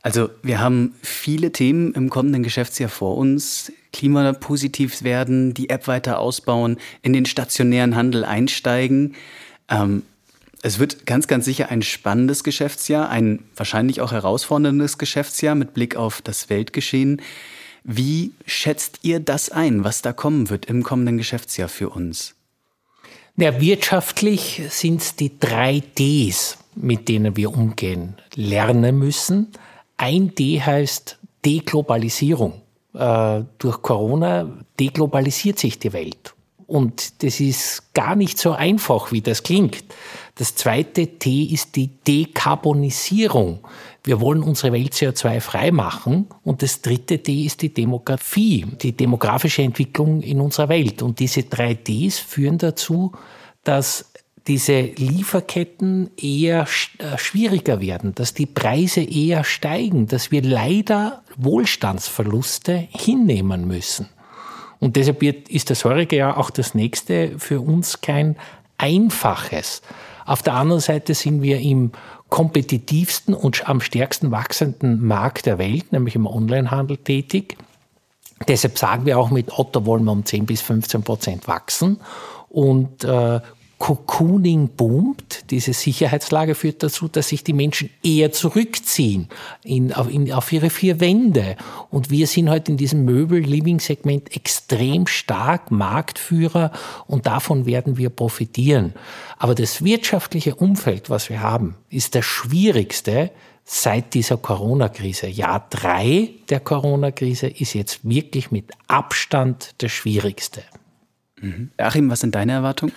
Also 0.03 0.31
wir 0.43 0.61
haben 0.61 0.95
viele 1.03 1.53
Themen 1.53 1.93
im 1.93 2.09
kommenden 2.09 2.43
Geschäftsjahr 2.43 2.89
vor 2.89 3.17
uns. 3.17 3.73
Klimapositiv 3.93 5.03
werden, 5.03 5.53
die 5.53 5.69
App 5.69 5.89
weiter 5.89 6.19
ausbauen, 6.19 6.79
in 7.03 7.13
den 7.13 7.27
stationären 7.27 7.97
Handel 7.97 8.25
einsteigen. 8.25 9.15
Ähm, 9.69 10.03
es 10.63 10.79
wird 10.79 11.07
ganz, 11.07 11.27
ganz 11.27 11.45
sicher 11.45 11.71
ein 11.71 11.83
spannendes 11.83 12.45
Geschäftsjahr, 12.45 13.09
ein 13.09 13.41
wahrscheinlich 13.57 14.01
auch 14.01 14.13
herausforderndes 14.13 14.99
Geschäftsjahr 14.99 15.55
mit 15.55 15.75
Blick 15.75 15.97
auf 15.97 16.23
das 16.23 16.51
Weltgeschehen. 16.51 17.21
Wie 17.83 18.33
schätzt 18.47 19.01
ihr 19.03 19.21
das 19.21 19.51
ein, 19.51 19.85
was 19.85 20.03
da 20.03 20.13
kommen 20.13 20.51
wird 20.51 20.67
im 20.67 20.83
kommenden 20.83 21.17
Geschäftsjahr 21.17 21.69
für 21.69 21.89
uns? 21.89 22.35
Ja, 23.37 23.59
wirtschaftlich 23.59 24.61
sind 24.69 25.01
es 25.01 25.17
die 25.17 25.39
drei 25.39 25.83
Ds, 25.99 26.59
mit 26.75 27.09
denen 27.09 27.37
wir 27.37 27.51
umgehen, 27.53 28.17
lernen 28.35 28.99
müssen. 28.99 29.49
Ein 30.01 30.35
D 30.35 30.59
heißt 30.63 31.19
Deglobalisierung. 31.45 32.63
Äh, 32.95 33.43
durch 33.59 33.83
Corona 33.83 34.51
deglobalisiert 34.79 35.59
sich 35.59 35.79
die 35.79 35.93
Welt. 35.93 36.35
Und 36.67 37.23
das 37.23 37.39
ist 37.39 37.93
gar 37.93 38.17
nicht 38.17 38.39
so 38.39 38.53
einfach, 38.53 39.13
wie 39.13 39.21
das 39.21 39.43
klingt. 39.43 39.85
Das 40.37 40.55
zweite 40.55 41.07
T 41.19 41.43
ist 41.43 41.77
die 41.77 41.89
Dekarbonisierung. 41.89 43.59
Wir 44.03 44.23
wollen 44.23 44.43
unsere 44.43 44.73
Welt 44.73 44.95
CO2-frei 44.95 45.71
machen. 45.71 46.29
Und 46.45 46.63
das 46.63 46.81
dritte 46.81 47.19
D 47.19 47.45
ist 47.45 47.61
die 47.61 47.75
Demografie, 47.75 48.65
die 48.81 48.93
demografische 48.93 49.61
Entwicklung 49.61 50.23
in 50.23 50.41
unserer 50.41 50.71
Welt. 50.71 51.03
Und 51.03 51.19
diese 51.19 51.43
drei 51.43 51.75
Ds 51.75 52.21
führen 52.21 52.57
dazu, 52.57 53.13
dass 53.65 54.10
diese 54.47 54.81
Lieferketten 54.81 56.11
eher 56.17 56.67
äh, 56.99 57.19
schwieriger 57.19 57.81
werden, 57.81 58.15
dass 58.15 58.35
die 58.35 58.47
Preise 58.47 59.03
eher 59.03 59.45
steigen, 59.45 60.07
dass 60.07 60.31
wir 60.31 60.43
leider 60.43 61.23
Wohlstandsverluste 61.37 62.89
hinnehmen 62.91 63.67
müssen. 63.67 64.09
Und 64.79 64.97
deshalb 64.97 65.23
ist 65.23 65.71
das 65.71 65.85
heurige 65.85 66.17
Jahr 66.17 66.39
auch 66.39 66.51
das 66.51 66.75
nächste 66.75 67.39
für 67.39 67.61
uns 67.61 68.01
kein 68.01 68.37
einfaches. 68.79 69.83
Auf 70.25 70.43
der 70.43 70.55
anderen 70.55 70.81
Seite 70.81 71.15
sind 71.15 71.43
wir 71.43 71.61
im 71.61 71.93
kompetitivsten 72.31 73.35
und 73.35 73.69
am 73.69 73.81
stärksten 73.81 74.31
wachsenden 74.31 75.05
Markt 75.05 75.47
der 75.47 75.59
Welt, 75.59 75.93
nämlich 75.93 76.15
im 76.15 76.27
Onlinehandel 76.27 76.97
tätig. 76.97 77.59
Deshalb 78.49 78.79
sagen 78.79 79.05
wir 79.05 79.19
auch 79.19 79.31
mit 79.31 79.59
Otto 79.59 79.85
wollen 79.85 80.05
wir 80.05 80.13
um 80.13 80.25
10 80.25 80.47
bis 80.47 80.63
15 80.63 81.03
Prozent 81.03 81.49
wachsen. 81.49 82.01
Und 82.49 83.05
äh, 83.05 83.41
Cocooning 83.81 84.69
boomt, 84.77 85.45
diese 85.49 85.73
Sicherheitslage 85.73 86.55
führt 86.55 86.83
dazu, 86.83 87.09
dass 87.09 87.29
sich 87.29 87.45
die 87.45 87.55
Menschen 87.55 87.89
eher 88.05 88.31
zurückziehen 88.31 89.31
in, 89.65 89.95
auf, 89.95 90.13
in, 90.13 90.31
auf 90.35 90.53
ihre 90.53 90.69
vier 90.69 91.01
Wände. 91.01 91.57
Und 91.89 92.11
wir 92.11 92.27
sind 92.27 92.51
heute 92.51 92.73
in 92.73 92.77
diesem 92.77 93.07
Möbel-Living-Segment 93.07 94.37
extrem 94.37 95.07
stark 95.07 95.71
Marktführer 95.71 96.73
und 97.07 97.25
davon 97.27 97.65
werden 97.65 97.97
wir 97.97 98.11
profitieren. 98.11 98.93
Aber 99.39 99.55
das 99.55 99.83
wirtschaftliche 99.83 100.57
Umfeld, 100.57 101.09
was 101.09 101.31
wir 101.31 101.41
haben, 101.41 101.75
ist 101.89 102.15
das 102.15 102.27
schwierigste 102.27 103.31
seit 103.65 104.13
dieser 104.13 104.37
Corona-Krise. 104.37 105.27
Jahr 105.27 105.67
drei 105.71 106.29
der 106.51 106.61
Corona-Krise 106.61 107.47
ist 107.47 107.73
jetzt 107.73 108.07
wirklich 108.07 108.51
mit 108.51 108.73
Abstand 108.89 109.75
das 109.79 109.91
schwierigste. 109.91 110.65
Mhm. 111.41 111.71
Achim, 111.79 112.11
was 112.11 112.21
sind 112.21 112.35
deine 112.35 112.53
Erwartungen? 112.53 112.93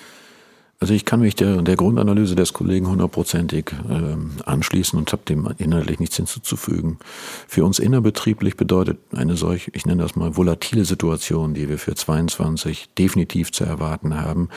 Also 0.83 0.95
ich 0.95 1.05
kann 1.05 1.21
mich 1.21 1.33
der, 1.37 1.61
der 1.61 1.77
Grundanalyse 1.77 2.35
des 2.35 2.51
Kollegen 2.51 2.89
hundertprozentig 2.89 3.71
äh, 3.89 4.17
anschließen 4.45 4.99
und 4.99 5.09
habe 5.13 5.21
dem 5.23 5.47
inhaltlich 5.57 6.01
nichts 6.01 6.17
hinzuzufügen. 6.17 6.97
Für 7.47 7.63
uns 7.63 7.79
innerbetrieblich 7.79 8.57
bedeutet 8.57 8.97
eine 9.15 9.37
solche, 9.37 9.71
ich 9.73 9.85
nenne 9.85 10.03
das 10.03 10.17
mal 10.17 10.35
volatile 10.35 10.83
Situation, 10.83 11.53
die 11.53 11.69
wir 11.69 11.79
für 11.79 11.95
22 11.95 12.89
definitiv 12.97 13.53
zu 13.53 13.63
erwarten 13.63 14.19
haben, 14.19 14.49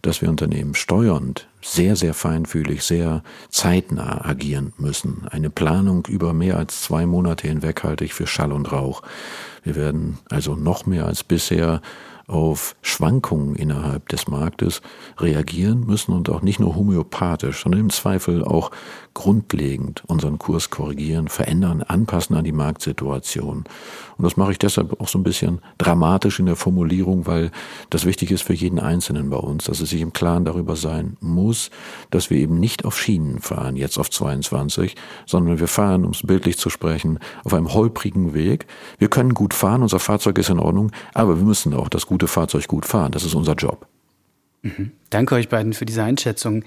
dass 0.00 0.22
wir 0.22 0.30
Unternehmen 0.30 0.74
steuernd 0.74 1.48
sehr, 1.60 1.96
sehr 1.96 2.14
feinfühlig, 2.14 2.82
sehr 2.82 3.22
zeitnah 3.50 4.24
agieren 4.24 4.72
müssen. 4.78 5.26
Eine 5.30 5.50
Planung 5.50 6.06
über 6.08 6.32
mehr 6.32 6.56
als 6.56 6.80
zwei 6.80 7.04
Monate 7.04 7.46
hinweg 7.46 7.84
halte 7.84 8.06
ich 8.06 8.14
für 8.14 8.26
Schall 8.26 8.52
und 8.52 8.72
Rauch. 8.72 9.02
Wir 9.62 9.76
werden 9.76 10.16
also 10.30 10.56
noch 10.56 10.86
mehr 10.86 11.04
als 11.04 11.24
bisher 11.24 11.82
auf 12.26 12.76
Schwankungen 12.82 13.54
innerhalb 13.54 14.08
des 14.08 14.28
Marktes 14.28 14.80
reagieren 15.18 15.86
müssen 15.86 16.12
und 16.12 16.30
auch 16.30 16.42
nicht 16.42 16.60
nur 16.60 16.74
homöopathisch, 16.74 17.62
sondern 17.62 17.80
im 17.80 17.90
Zweifel 17.90 18.44
auch 18.44 18.70
grundlegend 19.14 20.02
unseren 20.06 20.38
Kurs 20.38 20.70
korrigieren, 20.70 21.28
verändern, 21.28 21.82
anpassen 21.82 22.36
an 22.36 22.44
die 22.44 22.52
Marktsituation. 22.52 23.64
Und 24.16 24.24
das 24.24 24.36
mache 24.36 24.52
ich 24.52 24.58
deshalb 24.58 25.00
auch 25.00 25.08
so 25.08 25.18
ein 25.18 25.22
bisschen 25.22 25.60
dramatisch 25.78 26.40
in 26.40 26.46
der 26.46 26.56
Formulierung, 26.56 27.26
weil 27.26 27.50
das 27.90 28.04
wichtig 28.04 28.30
ist 28.30 28.42
für 28.42 28.54
jeden 28.54 28.78
Einzelnen 28.78 29.30
bei 29.30 29.36
uns, 29.36 29.64
dass 29.64 29.80
es 29.80 29.90
sich 29.90 30.00
im 30.00 30.12
Klaren 30.12 30.44
darüber 30.44 30.76
sein 30.76 31.16
muss, 31.20 31.70
dass 32.10 32.30
wir 32.30 32.38
eben 32.38 32.58
nicht 32.58 32.84
auf 32.84 32.98
Schienen 32.98 33.40
fahren, 33.40 33.76
jetzt 33.76 33.98
auf 33.98 34.10
22, 34.10 34.96
sondern 35.26 35.60
wir 35.60 35.68
fahren, 35.68 36.04
um 36.04 36.10
es 36.10 36.22
bildlich 36.22 36.58
zu 36.58 36.70
sprechen, 36.70 37.18
auf 37.44 37.54
einem 37.54 37.72
holprigen 37.72 38.34
Weg. 38.34 38.66
Wir 38.98 39.08
können 39.08 39.34
gut 39.34 39.54
fahren, 39.54 39.82
unser 39.82 40.00
Fahrzeug 40.00 40.38
ist 40.38 40.50
in 40.50 40.58
Ordnung, 40.58 40.90
aber 41.12 41.36
wir 41.38 41.44
müssen 41.44 41.74
auch 41.74 41.88
das 41.88 42.06
gute 42.14 42.28
Fahrzeug 42.28 42.66
gut 42.68 42.86
fahren. 42.86 43.12
Das 43.12 43.24
ist 43.24 43.34
unser 43.34 43.54
Job. 43.54 43.86
Mhm. 44.62 44.92
Danke 45.10 45.34
euch 45.34 45.48
beiden 45.48 45.72
für 45.72 45.84
diese 45.84 46.02
Einschätzung. 46.02 46.64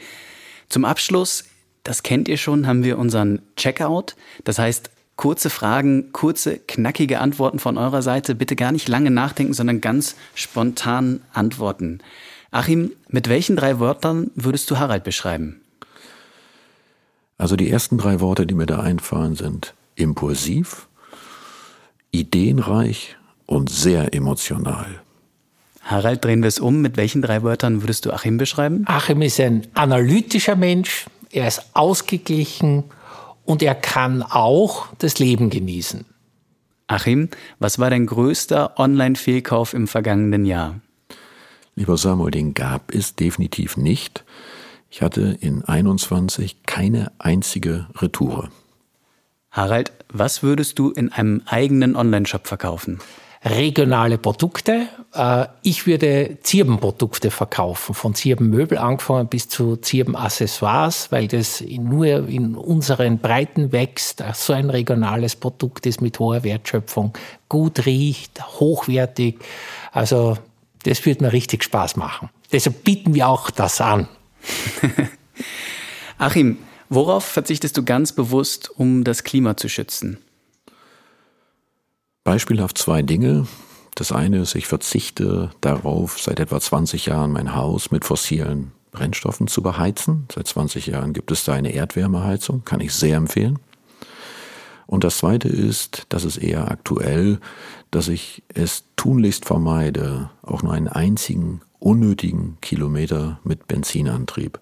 Zum 0.69 0.85
Abschluss 0.85 1.45
das 1.87 2.03
kennt 2.03 2.27
ihr 2.27 2.35
schon, 2.35 2.67
haben 2.67 2.83
wir 2.83 2.99
unseren 2.99 3.41
Checkout. 3.55 4.17
Das 4.43 4.59
heißt, 4.59 4.89
kurze 5.15 5.49
Fragen, 5.49 6.11
kurze, 6.11 6.57
knackige 6.57 7.21
Antworten 7.21 7.59
von 7.59 7.77
eurer 7.77 8.01
Seite. 8.01 8.35
Bitte 8.35 8.57
gar 8.57 8.73
nicht 8.73 8.89
lange 8.89 9.09
nachdenken, 9.09 9.53
sondern 9.53 9.79
ganz 9.79 10.17
spontan 10.35 11.21
antworten. 11.31 11.99
Achim, 12.51 12.91
mit 13.07 13.29
welchen 13.29 13.55
drei 13.55 13.79
Wörtern 13.79 14.31
würdest 14.35 14.69
du 14.69 14.79
Harald 14.79 15.05
beschreiben? 15.05 15.61
Also 17.37 17.55
die 17.55 17.69
ersten 17.69 17.97
drei 17.97 18.19
Worte, 18.19 18.45
die 18.45 18.55
mir 18.55 18.65
da 18.65 18.81
einfallen, 18.81 19.35
sind 19.35 19.73
impulsiv, 19.95 20.89
ideenreich 22.11 23.15
und 23.45 23.69
sehr 23.69 24.13
emotional. 24.13 24.87
Harald, 25.87 26.25
drehen 26.25 26.43
wir 26.43 26.49
es 26.49 26.59
um. 26.59 26.81
Mit 26.81 26.97
welchen 26.97 27.21
drei 27.21 27.43
Wörtern 27.43 27.81
würdest 27.81 28.05
du 28.05 28.11
Achim 28.11 28.37
beschreiben? 28.37 28.83
Achim 28.87 29.21
ist 29.21 29.39
ein 29.39 29.65
analytischer 29.73 30.57
Mensch, 30.57 31.07
er 31.31 31.47
ist 31.47 31.61
ausgeglichen 31.73 32.83
und 33.45 33.63
er 33.63 33.73
kann 33.73 34.21
auch 34.21 34.87
das 34.97 35.17
Leben 35.17 35.49
genießen. 35.49 36.05
Achim, 36.87 37.29
was 37.59 37.79
war 37.79 37.89
dein 37.89 38.05
größter 38.05 38.77
Online-Fehlkauf 38.77 39.73
im 39.73 39.87
vergangenen 39.87 40.45
Jahr? 40.45 40.75
Lieber 41.75 41.97
Samuel, 41.97 42.31
den 42.31 42.53
gab 42.53 42.93
es 42.93 43.15
definitiv 43.15 43.77
nicht. 43.77 44.25
Ich 44.89 45.01
hatte 45.01 45.37
in 45.39 45.63
21 45.63 46.63
keine 46.63 47.11
einzige 47.17 47.87
Retoure. 47.95 48.49
Harald, 49.51 49.93
was 50.09 50.43
würdest 50.43 50.79
du 50.79 50.91
in 50.91 51.13
einem 51.13 51.43
eigenen 51.45 51.95
Online-Shop 51.95 52.45
verkaufen? 52.45 52.99
Regionale 53.43 54.17
Produkte. 54.17 54.87
Äh, 55.13 55.45
ich 55.63 55.87
würde 55.87 56.37
Zirbenprodukte 56.41 57.31
verkaufen, 57.31 57.93
von 57.95 58.15
Zirbenmöbel 58.15 58.77
angefangen 58.77 59.27
bis 59.27 59.49
zu 59.49 59.77
Zirbenaccessoires, 59.77 61.11
weil 61.11 61.27
das 61.27 61.61
nur 61.61 62.27
in 62.27 62.55
unseren 62.55 63.19
Breiten 63.19 63.71
wächst. 63.71 64.23
So 64.33 64.53
ein 64.53 64.69
regionales 64.69 65.35
Produkt 65.35 65.85
ist 65.85 66.01
mit 66.01 66.19
hoher 66.19 66.43
Wertschöpfung, 66.43 67.13
gut 67.49 67.85
riecht, 67.85 68.59
hochwertig. 68.59 69.39
Also 69.91 70.37
Das 70.83 71.05
würde 71.05 71.25
mir 71.25 71.33
richtig 71.33 71.63
Spaß 71.63 71.97
machen. 71.97 72.29
Deshalb 72.51 72.83
bieten 72.83 73.13
wir 73.13 73.27
auch 73.27 73.49
das 73.49 73.81
an. 73.81 74.07
Achim, 76.17 76.59
worauf 76.87 77.25
verzichtest 77.25 77.75
du 77.75 77.83
ganz 77.83 78.13
bewusst, 78.13 78.69
um 78.75 79.03
das 79.03 79.23
Klima 79.23 79.57
zu 79.57 79.67
schützen? 79.67 80.17
Beispielhaft 82.27 82.77
zwei 82.77 83.03
Dinge. 83.03 83.47
Das 83.95 84.11
eine 84.11 84.39
ist, 84.41 84.53
ich 84.53 84.67
verzichte 84.67 85.49
darauf, 85.61 86.19
seit 86.19 86.41
etwa 86.41 86.59
20 86.59 87.05
Jahren 87.05 87.31
mein 87.31 87.55
Haus 87.55 87.89
mit 87.89 88.03
fossilen 88.03 88.73
Brennstoffen 88.91 89.47
zu 89.47 89.61
beheizen. 89.61 90.27
Seit 90.35 90.45
20 90.45 90.87
Jahren 90.87 91.13
gibt 91.13 91.31
es 91.31 91.45
da 91.45 91.53
eine 91.53 91.71
Erdwärmeheizung, 91.71 92.65
kann 92.65 92.81
ich 92.81 92.93
sehr 92.93 93.15
empfehlen. 93.15 93.59
Und 94.87 95.05
das 95.05 95.19
Zweite 95.19 95.47
ist, 95.47 96.05
das 96.09 96.25
ist 96.25 96.35
eher 96.35 96.69
aktuell, 96.69 97.39
dass 97.91 98.09
ich 98.09 98.43
es 98.53 98.83
tunlichst 98.97 99.45
vermeide, 99.45 100.29
auch 100.41 100.63
nur 100.63 100.73
einen 100.73 100.89
einzigen 100.89 101.61
unnötigen 101.79 102.57
Kilometer 102.59 103.39
mit 103.45 103.69
Benzinantrieb 103.69 104.59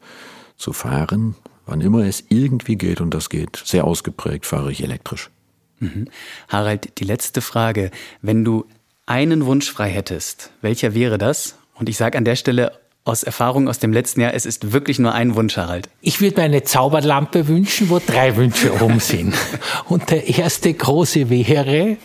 zu 0.55 0.71
fahren. 0.71 1.33
Wann 1.65 1.81
immer 1.81 2.05
es 2.05 2.25
irgendwie 2.29 2.75
geht, 2.75 3.01
und 3.01 3.15
das 3.15 3.31
geht 3.31 3.59
sehr 3.65 3.85
ausgeprägt, 3.85 4.45
fahre 4.45 4.71
ich 4.71 4.83
elektrisch. 4.83 5.31
Mhm. 5.79 6.07
Harald, 6.47 6.99
die 6.99 7.03
letzte 7.03 7.41
Frage. 7.41 7.91
Wenn 8.21 8.43
du 8.43 8.65
einen 9.05 9.45
Wunsch 9.45 9.71
frei 9.71 9.89
hättest, 9.89 10.51
welcher 10.61 10.93
wäre 10.93 11.17
das? 11.17 11.55
Und 11.75 11.89
ich 11.89 11.97
sage 11.97 12.17
an 12.17 12.25
der 12.25 12.35
Stelle 12.35 12.71
aus 13.03 13.21
Erfahrung 13.21 13.67
aus 13.67 13.77
dem 13.77 13.93
letzten 13.93 14.21
Jahr, 14.21 14.33
es 14.33 14.45
ist 14.47 14.71
wirklich 14.71 14.97
nur 14.97 15.13
ein 15.13 15.35
Wunsch, 15.35 15.57
Harald. 15.57 15.89
Ich 16.01 16.21
würde 16.21 16.37
mir 16.37 16.43
eine 16.43 16.63
Zauberlampe 16.63 17.47
wünschen, 17.47 17.89
wo 17.89 17.99
drei 17.99 18.35
Wünsche 18.35 18.73
oben 18.81 18.99
sind. 18.99 19.35
Und 19.87 20.09
der 20.09 20.27
erste 20.27 20.73
große 20.73 21.29
wäre, 21.29 21.97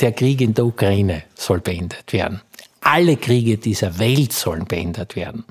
der 0.00 0.12
Krieg 0.12 0.40
in 0.40 0.54
der 0.54 0.64
Ukraine 0.64 1.24
soll 1.34 1.60
beendet 1.60 2.12
werden. 2.12 2.40
Alle 2.80 3.18
Kriege 3.18 3.58
dieser 3.58 3.98
Welt 3.98 4.32
sollen 4.32 4.64
beendet 4.64 5.14
werden. 5.14 5.44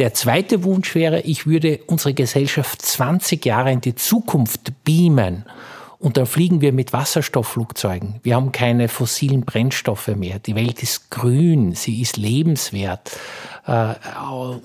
Der 0.00 0.12
zweite 0.12 0.64
Wunsch 0.64 0.96
wäre, 0.96 1.20
ich 1.20 1.46
würde 1.46 1.78
unsere 1.86 2.14
Gesellschaft 2.14 2.82
20 2.82 3.44
Jahre 3.46 3.70
in 3.70 3.80
die 3.80 3.94
Zukunft 3.94 4.72
beamen 4.82 5.44
und 6.04 6.18
dann 6.18 6.26
fliegen 6.26 6.60
wir 6.60 6.74
mit 6.74 6.92
Wasserstoffflugzeugen. 6.92 8.20
Wir 8.22 8.36
haben 8.36 8.52
keine 8.52 8.88
fossilen 8.88 9.46
Brennstoffe 9.46 10.08
mehr. 10.08 10.38
Die 10.38 10.54
Welt 10.54 10.82
ist 10.82 11.10
grün, 11.10 11.72
sie 11.72 12.02
ist 12.02 12.18
lebenswert. 12.18 13.16
Äh, 13.66 13.94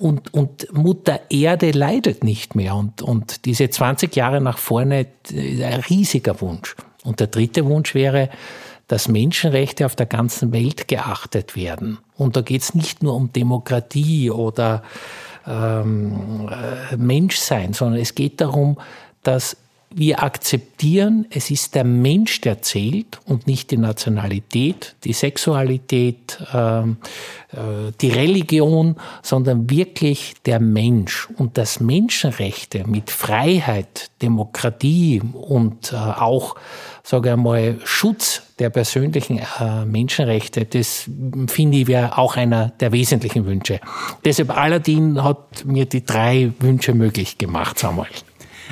und, 0.00 0.34
und 0.34 0.70
Mutter 0.74 1.18
Erde 1.30 1.70
leidet 1.70 2.24
nicht 2.24 2.56
mehr. 2.56 2.74
Und, 2.74 3.00
und 3.00 3.46
diese 3.46 3.70
20 3.70 4.14
Jahre 4.14 4.42
nach 4.42 4.58
vorne, 4.58 5.06
äh, 5.32 5.64
ein 5.64 5.80
riesiger 5.80 6.42
Wunsch. 6.42 6.76
Und 7.04 7.20
der 7.20 7.28
dritte 7.28 7.64
Wunsch 7.64 7.94
wäre, 7.94 8.28
dass 8.86 9.08
Menschenrechte 9.08 9.86
auf 9.86 9.96
der 9.96 10.04
ganzen 10.04 10.52
Welt 10.52 10.88
geachtet 10.88 11.56
werden. 11.56 12.00
Und 12.18 12.36
da 12.36 12.42
geht 12.42 12.60
es 12.60 12.74
nicht 12.74 13.02
nur 13.02 13.14
um 13.14 13.32
Demokratie 13.32 14.30
oder 14.30 14.82
ähm, 15.46 16.50
äh, 16.50 16.98
Menschsein, 16.98 17.72
sondern 17.72 17.98
es 17.98 18.14
geht 18.14 18.42
darum, 18.42 18.76
dass 19.22 19.56
wir 19.92 20.22
akzeptieren, 20.22 21.26
es 21.30 21.50
ist 21.50 21.74
der 21.74 21.84
Mensch, 21.84 22.40
der 22.42 22.62
zählt 22.62 23.20
und 23.24 23.48
nicht 23.48 23.72
die 23.72 23.76
Nationalität, 23.76 24.94
die 25.02 25.12
Sexualität, 25.12 26.38
ähm, 26.54 26.98
äh, 27.52 27.90
die 28.00 28.10
Religion, 28.10 28.96
sondern 29.22 29.68
wirklich 29.68 30.34
der 30.46 30.60
Mensch. 30.60 31.28
Und 31.36 31.58
dass 31.58 31.80
Menschenrechte 31.80 32.86
mit 32.86 33.10
Freiheit, 33.10 34.10
Demokratie 34.22 35.22
und 35.32 35.92
äh, 35.92 35.96
auch, 35.96 36.54
sage 37.02 37.30
ich 37.30 37.36
mal, 37.36 37.78
Schutz 37.82 38.42
der 38.60 38.70
persönlichen 38.70 39.38
äh, 39.38 39.84
Menschenrechte, 39.86 40.66
das 40.66 41.10
finde 41.48 41.78
ich 41.78 41.86
wäre 41.88 42.16
auch 42.16 42.36
einer 42.36 42.68
der 42.68 42.92
wesentlichen 42.92 43.44
Wünsche. 43.44 43.80
Deshalb 44.24 44.56
Aladdin 44.56 45.24
hat 45.24 45.64
mir 45.64 45.86
die 45.86 46.04
drei 46.04 46.52
Wünsche 46.60 46.94
möglich 46.94 47.38
gemacht, 47.38 47.78
Samuel. 47.78 48.08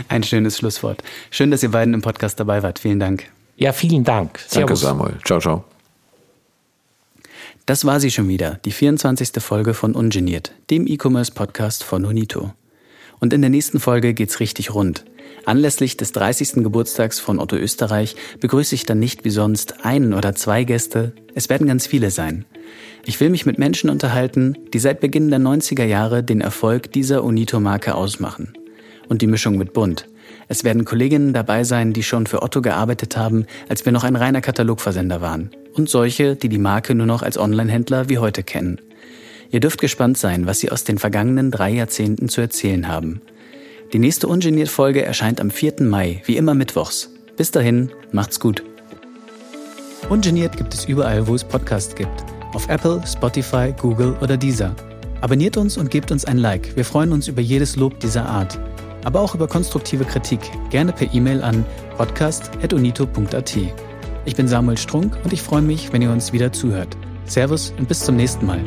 Ein 0.09 0.23
schönes 0.23 0.59
Schlusswort. 0.59 1.03
Schön, 1.31 1.51
dass 1.51 1.63
ihr 1.63 1.71
beiden 1.71 1.95
im 1.95 2.03
Podcast 2.03 2.39
dabei 2.39 2.63
wart. 2.63 2.79
Vielen 2.79 3.01
Dank. 3.01 3.25
Ja, 3.57 3.73
vielen 3.73 4.05
Dank. 4.05 4.39
Servus. 4.39 4.55
Danke, 4.55 4.77
Samuel. 4.77 5.19
Ciao, 5.25 5.41
ciao. 5.41 5.65
Das 7.67 7.85
war 7.85 8.01
sie 8.01 8.11
schon 8.11 8.29
wieder, 8.29 8.61
die 8.65 8.71
24. 8.71 9.43
Folge 9.43 9.75
von 9.75 9.95
Ungeniert, 9.95 10.53
dem 10.71 10.87
E-Commerce-Podcast 10.87 11.85
von 11.85 12.05
Unito. 12.05 12.55
Und 13.21 13.33
in 13.33 13.43
der 13.43 13.51
nächsten 13.51 13.81
Folge 13.81 14.15
geht's 14.15 14.41
richtig 14.41 14.73
rund. 14.73 15.05
Anlässlich 15.45 15.97
des 15.97 16.13
30. 16.13 16.63
Geburtstags 16.63 17.19
von 17.19 17.41
Otto 17.41 17.57
Österreich 17.57 18.17
begrüße 18.41 18.75
ich 18.75 18.87
dann 18.87 19.01
nicht 19.01 19.25
wie 19.25 19.31
sonst 19.31 19.85
einen 19.85 20.15
oder 20.15 20.35
zwei 20.35 20.65
Gäste, 20.65 21.13
es 21.35 21.49
werden 21.49 21.67
ganz 21.67 21.87
viele 21.87 22.11
sein. 22.11 22.45
Ich 23.05 23.19
will 23.21 23.29
mich 23.29 23.45
mit 23.45 23.59
Menschen 23.59 23.91
unterhalten, 23.91 24.57
die 24.73 24.79
seit 24.79 25.01
Beginn 25.01 25.31
der 25.31 25.41
90er 25.41 25.85
Jahre 25.85 26.23
den 26.23 26.41
Erfolg 26.41 26.93
dieser 26.93 27.25
Unito-Marke 27.25 27.95
ausmachen 27.95 28.58
und 29.09 29.23
die 29.23 29.27
Mischung 29.27 29.57
mit 29.57 29.73
bunt. 29.73 30.09
Es 30.49 30.65
werden 30.65 30.85
Kolleginnen 30.85 31.33
dabei 31.33 31.65
sein, 31.65 31.93
die 31.93 32.03
schon 32.03 32.27
für 32.27 32.43
Otto 32.43 32.63
gearbeitet 32.63 33.17
haben, 33.17 33.47
als 33.69 33.85
wir 33.85 33.93
noch 33.93 34.05
ein 34.05 34.17
reiner 34.17 34.41
Katalogversender 34.41 35.21
waren. 35.21 35.51
Und 35.75 35.89
solche, 35.89 36.37
die 36.37 36.49
die 36.49 36.59
Marke 36.59 36.95
nur 36.95 37.07
noch 37.07 37.23
als 37.23 37.39
Online-Händler 37.39 38.09
wie 38.09 38.19
heute 38.19 38.43
kennen. 38.43 38.81
Ihr 39.51 39.61
dürft 39.61 39.81
gespannt 39.81 40.19
sein, 40.19 40.47
was 40.47 40.61
sie 40.61 40.71
aus 40.71 40.85
den 40.85 40.99
vergangenen 40.99 41.51
drei 41.51 41.71
Jahrzehnten 41.71 42.29
zu 42.29 42.41
erzählen 42.41 42.89
haben. 42.89 43.21
Die 43.93 43.99
nächste 43.99 44.29
Ungeniert-Folge 44.29 45.05
erscheint 45.05 45.41
am 45.41 45.51
4. 45.51 45.75
Mai, 45.81 46.23
wie 46.27 46.37
immer 46.37 46.55
mittwochs. 46.55 47.11
Bis 47.37 47.51
dahin, 47.51 47.91
macht's 48.13 48.41
gut. 48.41 48.63
Ungeniert 50.11 50.57
gibt 50.57 50.75
es 50.75 50.85
überall, 50.85 51.27
wo 51.27 51.35
es 51.35 51.45
Podcasts 51.45 51.95
gibt. 51.95 52.25
Auf 52.53 52.69
Apple, 52.69 53.03
Spotify, 53.07 53.75
Google 53.79 54.17
oder 54.21 54.37
Deezer. 54.37 54.75
Abonniert 55.21 55.57
uns 55.57 55.77
und 55.77 55.91
gebt 55.91 56.11
uns 56.11 56.25
ein 56.25 56.39
Like. 56.39 56.77
Wir 56.77 56.85
freuen 56.85 57.13
uns 57.13 57.29
über 57.29 57.41
jedes 57.41 57.77
Lob 57.77 57.99
dieser 58.01 58.27
Art 58.27 58.59
aber 59.05 59.21
auch 59.21 59.35
über 59.35 59.49
konstruktive 59.49 60.05
Kritik, 60.05 60.41
gerne 60.71 60.93
per 60.93 61.13
E-Mail 61.13 61.43
an 61.43 61.65
podcast.unito.at. 61.97 63.57
Ich 64.25 64.37
bin 64.37 64.49
Samuel 64.49 64.79
Strunk 64.79 65.17
und 65.25 65.33
ich 65.33 65.43
freue 65.43 65.63
mich, 65.63 65.93
wenn 65.93 66.03
ihr 66.03 66.11
uns 66.11 66.33
wieder 66.33 66.53
zuhört. 66.53 66.97
Servus 67.25 67.73
und 67.79 67.89
bis 67.89 68.01
zum 68.01 68.17
nächsten 68.17 68.47
Mal. 68.47 68.61